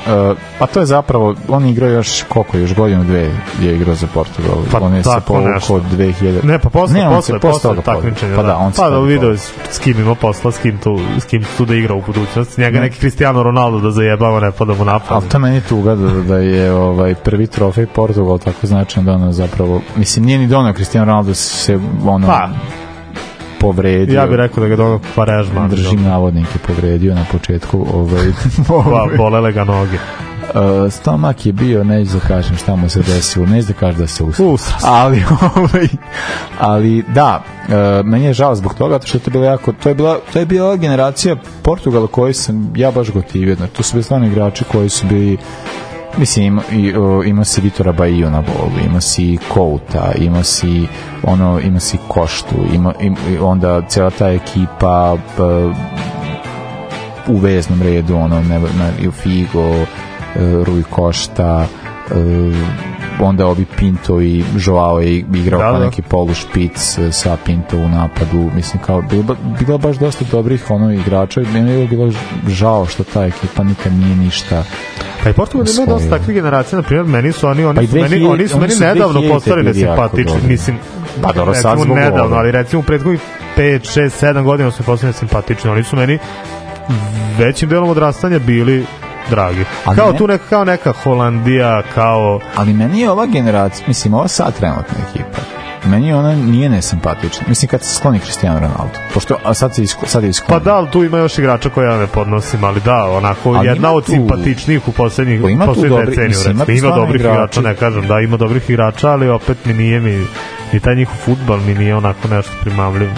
[0.60, 3.32] A to je zapravo, on igrao još, koliko, još godinu, dve
[3.62, 4.56] je igrao za Portugal.
[4.72, 5.82] Pa on je se povukao nešto.
[5.92, 6.44] 2000.
[6.44, 7.94] Ne, pa posle, Ne, on posle, se posle, povukao.
[7.96, 8.36] takmičenja.
[8.36, 9.38] Pa da, on se pa da video
[9.72, 12.62] s kim ima posla, s kim tu, s kim tu da igra u budućnosti.
[12.62, 12.82] Njega Ne.
[12.82, 15.08] neki Cristiano Ronaldo da zajebava, ne pada mu napad.
[15.18, 19.32] Ali to meni tuga da, da je ovaj prvi trofej Portugal tako značajan da ono
[19.32, 21.80] zapravo mislim nije ni donio Cristiano Ronaldo se
[22.14, 22.50] ono Pa.
[23.60, 25.70] povredio Ja bih rekao da ga doga Quaresma.
[25.70, 28.26] držim navodnike povredio na početku ovaj
[28.68, 29.98] Pa, bolele ga noge.
[30.44, 34.08] Uh, stomak je bio, neću da kažem šta mu se desilo, neću da kažem da
[34.08, 34.58] se usro.
[34.58, 34.74] Se.
[34.84, 35.24] Ali,
[35.56, 35.88] ovaj,
[36.60, 39.96] ali da, uh, meni je žao zbog toga, što je to bila jako, to je
[39.96, 44.04] bila, to je bila generacija Portugala koji sam ja baš gotivio, znači, to su bili
[44.04, 45.38] stvarno igrači koji su bili
[46.18, 50.88] Mislim, ima, i, o, ima si Vitora Baiju na bolu, ima si Kouta, ima si
[51.24, 55.44] ono, ima si Koštu, ima, im, onda cijela ta ekipa p,
[57.28, 59.86] u veznom redu, ono, ne, ne, Figo, e,
[60.64, 61.66] Rui Košta,
[62.12, 62.16] e,
[63.20, 65.86] onda ovi Pinto i Joao je igrao Da, kao da.
[65.86, 70.72] neki polu špic e, sa Pinto u napadu, mislim kao bilo, bilo baš dosta dobrih
[70.72, 72.12] ono igrača i meni je bilo
[72.48, 74.64] žao što ta ekipa nikad nije ništa
[75.24, 77.96] Pa i Portugal ima dosta takvih generacija, na primjer, meni su oni, oni Pa su
[77.96, 80.48] meni, 2000 oni su meni nedavno 2000 postali nesimpatični, dobri.
[80.48, 80.78] mislim,
[81.22, 83.22] Pa dobro, sad zbog nedavno, ali recimo u prethodnih
[83.58, 86.20] 5, 6, 7 godina su postali simpatični, oni su meni
[87.38, 88.86] većim delom odrastanja bili
[89.30, 89.66] dragi.
[89.86, 92.40] Ali kao ne- tu neka, kao neka Holandija, kao...
[92.56, 95.38] Ali meni je ova generacija, mislim, ova sad trenutna ekipa,
[95.86, 97.46] meni ona nije nesimpatična.
[97.48, 99.00] Mislim, kad se skloni Cristiano Ronaldo.
[99.14, 101.88] Pošto, a sad, se isko, sad je Pa da, ali tu ima još igrača koje
[101.88, 105.66] ja ne podnosim, ali da, onako, Ali jedna od tu- simpatičnijih u poslednjih, Pa ima
[105.66, 107.34] poslednjih dobri- deceniju, mislim, ima Ima dobrih igrača.
[107.34, 110.26] igrača, ne kažem, da, ima dobrih igrača, ali opet mi nije mi,
[110.74, 113.10] ni taj njihov futbal mi nije onako nešto primamljiv.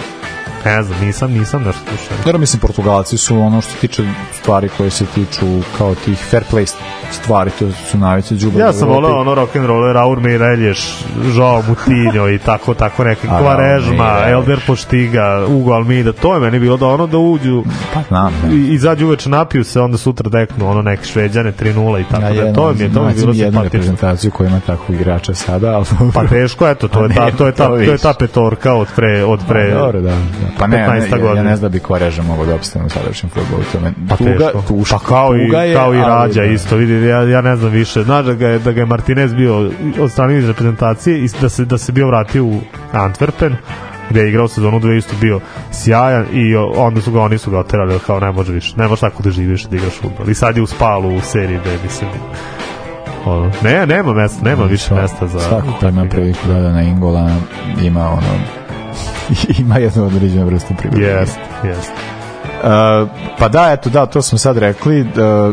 [0.66, 2.24] Ne znam, nisam, nisam nešto slušao.
[2.24, 4.02] Dobro, mislim, Portugalci su ono što tiče
[4.32, 5.46] stvari koje se tiču
[5.78, 6.74] kao tih fair play
[7.12, 8.60] stvari, to su najveće džubre.
[8.64, 9.96] Ja sam voleo ono rock and roll,
[11.36, 14.32] Joao Mutinho i tako tako neke A, Mirelješ.
[14.32, 17.64] Elder Poštiga, Ugo Almida, to je meni bilo da ono da uđu
[17.94, 18.54] Pa, znam, ne.
[18.54, 22.44] i izađu uveče napiju se, onda sutra deknu ono neke šveđane 3-0 i tako Ja
[22.44, 23.62] da to mi je to mi je bilo simpatično.
[23.62, 25.84] reprezentaciju koja ima takvog igrača sada, ali...
[26.14, 29.24] Pa teško, eto, to je ta, to je ta, to je ta petorka od pre,
[29.24, 30.55] od pre Pa, dobro, da, da.
[30.58, 31.42] Pa ne, 15 ne, ja, ja godina.
[31.50, 33.62] ne znam da bi Koreža mogao da opstane u sadašnjem futbolu.
[33.72, 34.62] To me, Pa tuga, teško.
[34.68, 36.46] tuška, pa kao i je, kao i ali Rađa da.
[36.46, 39.34] isto vidi ja ja ne znam više znaš da ga je da ga je Martinez
[39.34, 39.70] bio
[40.00, 42.60] od strane iz reprezentacije i da se da se bio vratio u
[42.92, 43.54] Antwerpen
[44.10, 45.40] gde je igrao sezonu dve isto bio
[45.72, 49.00] sjajan i onda su ga oni su ga oterali kao ne može više ne može
[49.00, 52.10] tako da živiš da igraš fudbal i sad je u spalu u seriji da mislim
[53.26, 56.82] ono, ne, nema mesta, nema više mesta za Svako ko ima priliku da da na
[56.82, 57.30] Ingola
[57.82, 58.26] ima ono
[59.60, 61.18] ima jednu određenu vrstu privilegija.
[61.18, 61.92] Jest, jest.
[62.56, 63.08] Uh,
[63.38, 65.00] pa da, eto, da, to smo sad rekli.
[65.00, 65.06] Uh,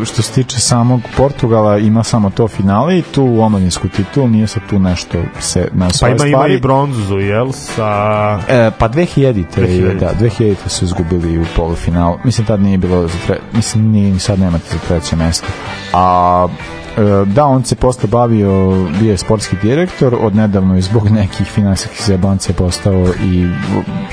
[0.06, 4.64] što se tiče samog Portugala, ima samo to finale i tu omladinsku titul, nije sad
[4.70, 6.54] tu nešto se na Pa ima, ima stvari.
[6.54, 8.40] i bronzu, jel, sa...
[8.50, 10.00] E, pa 2000 te 2000.
[10.00, 12.18] da, 2000 su izgubili u polufinalu.
[12.24, 15.48] Mislim tad nije bilo za tre, mislim ni sad nemate za treće mesto.
[15.94, 16.48] A
[17.26, 18.50] da, on se posle bavio,
[19.00, 23.48] bio je sportski direktor, od nedavno je zbog nekih finansijskih zajebancija postao i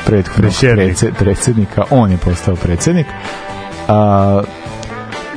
[0.07, 0.86] prethodnog Prešernik.
[0.89, 3.07] prece- predsjednika, on je postao predsjednik.
[3.89, 4.43] A,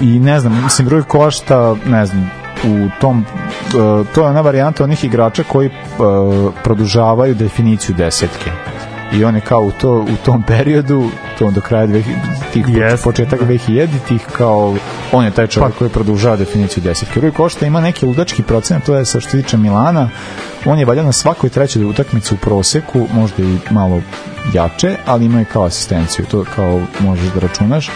[0.02, 2.32] I ne znam, mislim, broj košta, ne znam,
[2.64, 3.26] u tom,
[3.68, 3.72] e,
[4.14, 5.70] to je ona varijanta onih igrača koji
[6.64, 8.52] produžavaju definiciju desetke.
[9.12, 11.10] I on je kao u, to, u tom periodu,
[11.40, 12.04] to do kraja 2000,
[12.54, 13.04] tih Jest.
[13.04, 14.76] početak 2000 tih kao
[15.12, 17.22] on je taj čovjek Pa- koji produžava definiciju desetke.
[17.22, 20.10] Rui Košta ima neki ludački procenat, to je sa što tiče Milana,
[20.66, 24.02] on je valjda na svakoj trećoj utakmici u proseku, možda i malo
[24.54, 27.90] jače, ali ima i kao asistenciju, to kao možeš da računaš.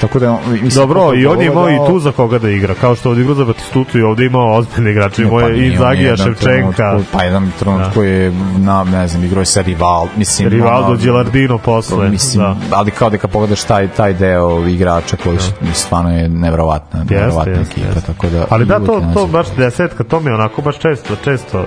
[0.00, 2.74] Tako da, mislim, Dobro, i on je imao i dao- tu za koga da igra,
[2.74, 6.72] kao što odigrao za Batistutu i ovde imao ozbiljne igrače, imao pa i Zagija Ševčenka,
[6.72, 10.96] trenutku- Pa jedan trenutku je, na, ne znam, igrao je sa Rival, mislim, Rivaldo ono,
[10.96, 12.08] Gilardino posle.
[12.08, 12.56] mislim, da.
[12.70, 17.14] ali kao da kad pogledaš taj, taj deo igrača koji su, stvarno je nevjerovatna, Jeste,
[17.14, 18.12] nevjerovatna jeste, ekipa, jeste.
[18.12, 18.46] tako da...
[18.50, 21.64] Ali da, to, to baš desetka, to mi je onako baš često, često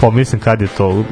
[0.00, 1.04] pomislim kad je to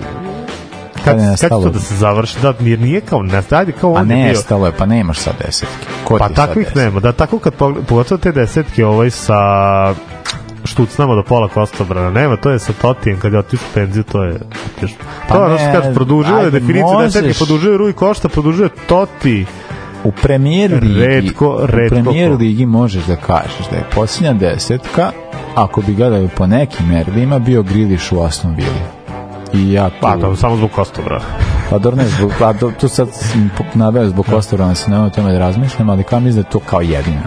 [1.04, 4.10] Kad kad, će to da se završi, da, jer nije kao nestalo, kao A on
[4.10, 4.24] je bio.
[4.24, 5.86] nestalo je, pa nemaš sad desetke.
[6.04, 6.80] Ko Pa takvih desetke?
[6.80, 7.54] nema, da tako kad
[7.88, 9.34] pogotovo te desetke ovaj sa
[10.64, 14.24] štucnama do pola kostobrana, nema, to je sa Totijem kad je otišao u penziju, to
[14.24, 14.38] je.
[15.28, 17.12] Pa to je ono ne, što kaže, produžio je ajde, definiciju možeš.
[17.12, 19.46] desetke, produžio je Rui Košta, produžio je Toti,
[20.04, 22.36] U premier ligi, Retko, retko u premier ko.
[22.36, 25.10] ligi možeš da kažeš da je posljednja desetka,
[25.54, 29.01] ako bi gledali po nekim merlima, bio Griliš u Aston Villa.
[29.54, 29.96] I ja tu...
[30.00, 31.20] Pa, to samo zbog Kostobra.
[31.70, 33.08] Pa dobro ne, zbog, pa, do, tu sad
[33.74, 36.58] nabavio zbog Kostora, se nema o tome da razmišljam, ali kao mislim da je to
[36.60, 37.22] kao jedina.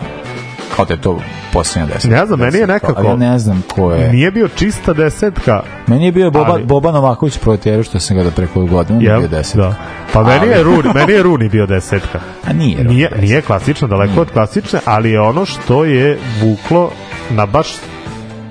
[0.76, 1.20] Kao da je to
[1.54, 2.18] posljednja desetka.
[2.18, 4.12] Ne znam, meni je nekako- Ali ja ne znam ko je.
[4.12, 5.64] Nije bio čista desetka.
[5.88, 9.20] Meni je bio Boba, Ali- Boba Novaković proteru što sam ga da preko godina Jel?
[9.20, 9.62] bio desetka.
[9.62, 9.76] Da.
[10.14, 12.20] Pa meni Ali- je Runi, meni je Runi bio desetka.
[12.50, 16.92] A nije Runi Nije, nije klasično, daleko od klasične, ali je ono što je vuklo
[17.30, 17.68] na baš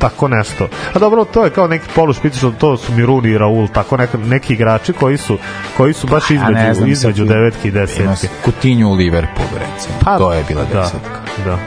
[0.05, 0.68] tako nešto.
[0.94, 4.18] A dobro, to je kao neki polušpicično, to su mi Runi i Raul, tako neka,
[4.18, 5.39] neki igrači koji su,
[5.76, 8.28] koji su baš A između, znam, između devetke i desetke.
[8.44, 9.94] Kutinju u Liverpoolu, recimo.
[10.05, 11.18] Pa, to je bila da, desetka.
[11.44, 11.59] Da.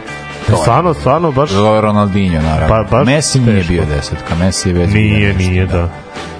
[0.47, 0.57] To je.
[0.57, 1.49] Stvarno, stvarno, baš...
[1.81, 2.67] Ronaldinho, naravno.
[2.89, 3.73] Pa, baš Messi nije teško.
[3.73, 5.89] bio desetka, Messi je već Nije, nešto, nije, da.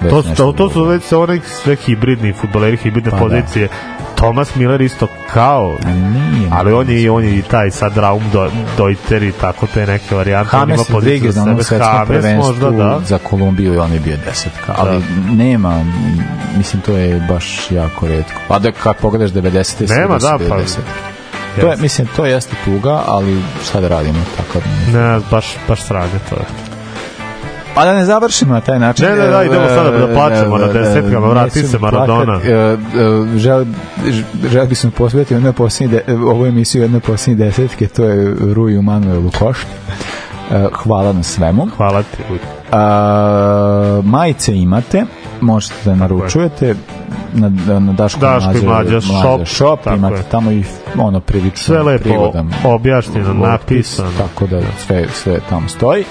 [0.00, 3.22] Već To, to, to su već oni sve hibridni futboleri, hibridne Pa da.
[3.22, 3.68] pozicije.
[4.14, 8.22] Thomas Miller isto kao, Nije, ali on je, i- on je i taj sad Raum
[8.32, 10.50] do, Dojter i tako te neke varijante.
[10.84, 13.00] poziciju Rodriguez za na onom svetskom prvenstvu možda, da.
[13.00, 15.84] za Kolumbiju i on je bio desetka, ali nema,
[16.56, 18.40] mislim to je baš jako redko.
[18.48, 19.88] A da kad pogledaš 90.
[19.90, 20.56] Nema, da, pa-
[21.56, 24.58] To je, mislim, to jeste tuga, ali šta da radimo, tako
[24.92, 26.67] da Ne, baš, baš sranje to je.
[27.78, 29.06] A da ne završimo na taj način.
[29.06, 32.40] Ne, ne, da, idemo sada da plačemo e, na desetkama, vrati se Maradona.
[33.36, 33.64] Žel,
[34.50, 39.30] žel bismo posvetiti jednoj posljednji, de, ovu emisiju jednoj posljednji desetke, to je Ruju Manuelu
[39.38, 39.66] Košt.
[40.72, 41.68] Hvala na svemu.
[41.76, 42.18] Hvala ti.
[42.72, 45.04] A, majice imate,
[45.40, 46.74] možete da naručujete
[47.32, 47.48] na,
[47.78, 50.22] na Daško, Daško i Mlađa, shop, shop imate je.
[50.22, 50.64] tamo i
[50.98, 54.10] ono prilično Sve lepo prigodan objašnjeno, napisano.
[54.18, 56.04] tako da sve, sve tamo stoji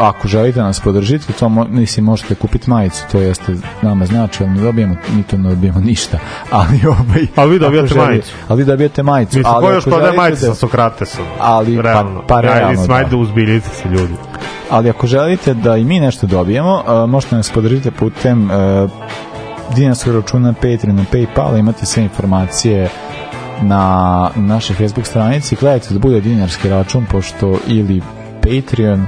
[0.00, 3.52] ako želite nas podržiti to mo, mislim možete kupiti majicu to jeste
[3.82, 6.18] nama znači ali ne dobijemo mi to ne dobijemo ništa
[6.50, 8.32] ali ovaj Ali vi dobijate želi- majicu.
[8.48, 11.24] ali vi dobijete majicu Mislim, ali ko još prodaje želite majice da- sa Sokratesom?
[11.40, 12.22] ali pa- realno.
[12.22, 12.94] pa Ajde, realno, da.
[12.94, 14.14] Ajde, uzbiljite se ljudi.
[14.70, 18.90] ali ako želite da i mi nešto dobijemo, uh, možete nas podržiti putem uh,
[19.70, 22.88] dinarskog računa Patreon na Paypal, imate sve informacije
[23.62, 23.90] na
[24.36, 28.00] našoj Facebook stranici, gledajte da bude dinarski račun, pošto ili
[28.42, 29.06] Patreon,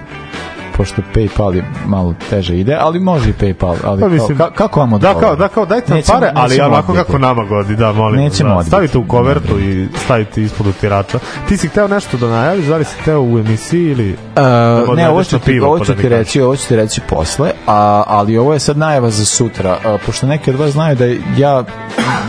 [0.77, 4.51] pošto Paypal je malo teže ide, ali može i Paypal, ali Pa kao- mislim- ka,
[4.51, 5.21] kako vam Da, odgovara?
[5.21, 8.21] kao, da, kao, dajte Nećemo- pare, ali onako kako nama godi, da, molim.
[8.21, 8.55] Nećemo da.
[8.57, 8.69] odbiti.
[8.69, 11.19] Stavite u kovertu i stavite ispod utirača.
[11.49, 14.13] Ti si hteo nešto da najaviš, da li si hteo u emisiji ili...
[14.13, 16.69] Uh, Da ne, ovo ću, ti, pivo, ovo pa ću da ti reći, ovo ću
[16.69, 20.57] ti reći posle, a, ali ovo je sad najava za sutra, a, pošto neki od
[20.57, 21.05] vas znaju da
[21.37, 21.65] ja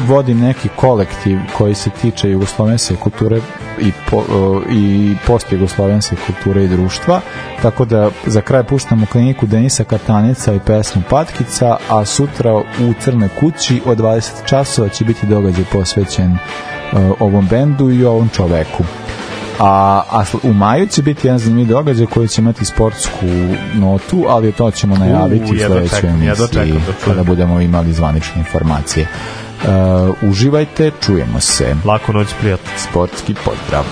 [0.08, 3.40] vodim neki kolektiv koji se tiče jugoslovenske kulture
[3.84, 7.22] i, po, o, i post jugoslovenske kulture i društva,
[7.61, 13.30] tako da za kraj puštamo kliniku Denisa Katanica i pesmu Patkica, a sutra u Crnoj
[13.39, 16.38] kući od 20 časova će biti događaj posvećen e,
[17.19, 18.84] ovom bendu i ovom čoveku.
[19.60, 23.26] A, a u maju će biti jedan zanimljiv događaj koji će imati sportsku
[23.73, 27.93] notu, ali to ćemo najaviti u sledećoj čekam, jedva čekam emisiji da kada budemo imali
[27.93, 29.07] zvanične informacije.
[29.64, 31.76] Uh, uživajte, čujemo se.
[31.85, 32.72] Laku noć, prijatno.
[32.77, 33.84] Sportski pozdrav.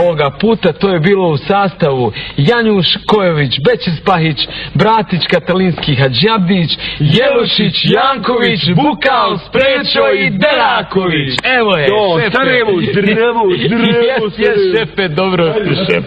[0.00, 4.38] Ovoga puta to je bilo u sastavu Janjuš Kojović, Bećis Pahić,
[4.74, 11.30] Bratić Katalinski Hadžabdić, Jelušić, Janković, Bukal, Sprečo i Deraković.
[11.58, 12.36] Evo je, Do, šefe.
[12.36, 15.54] Sarajevo, zdravo, zdravo, Jes, jes, šefe, dobro,
[15.86, 16.04] šef.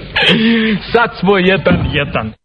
[0.93, 2.44] Sad smo jedan, jedan.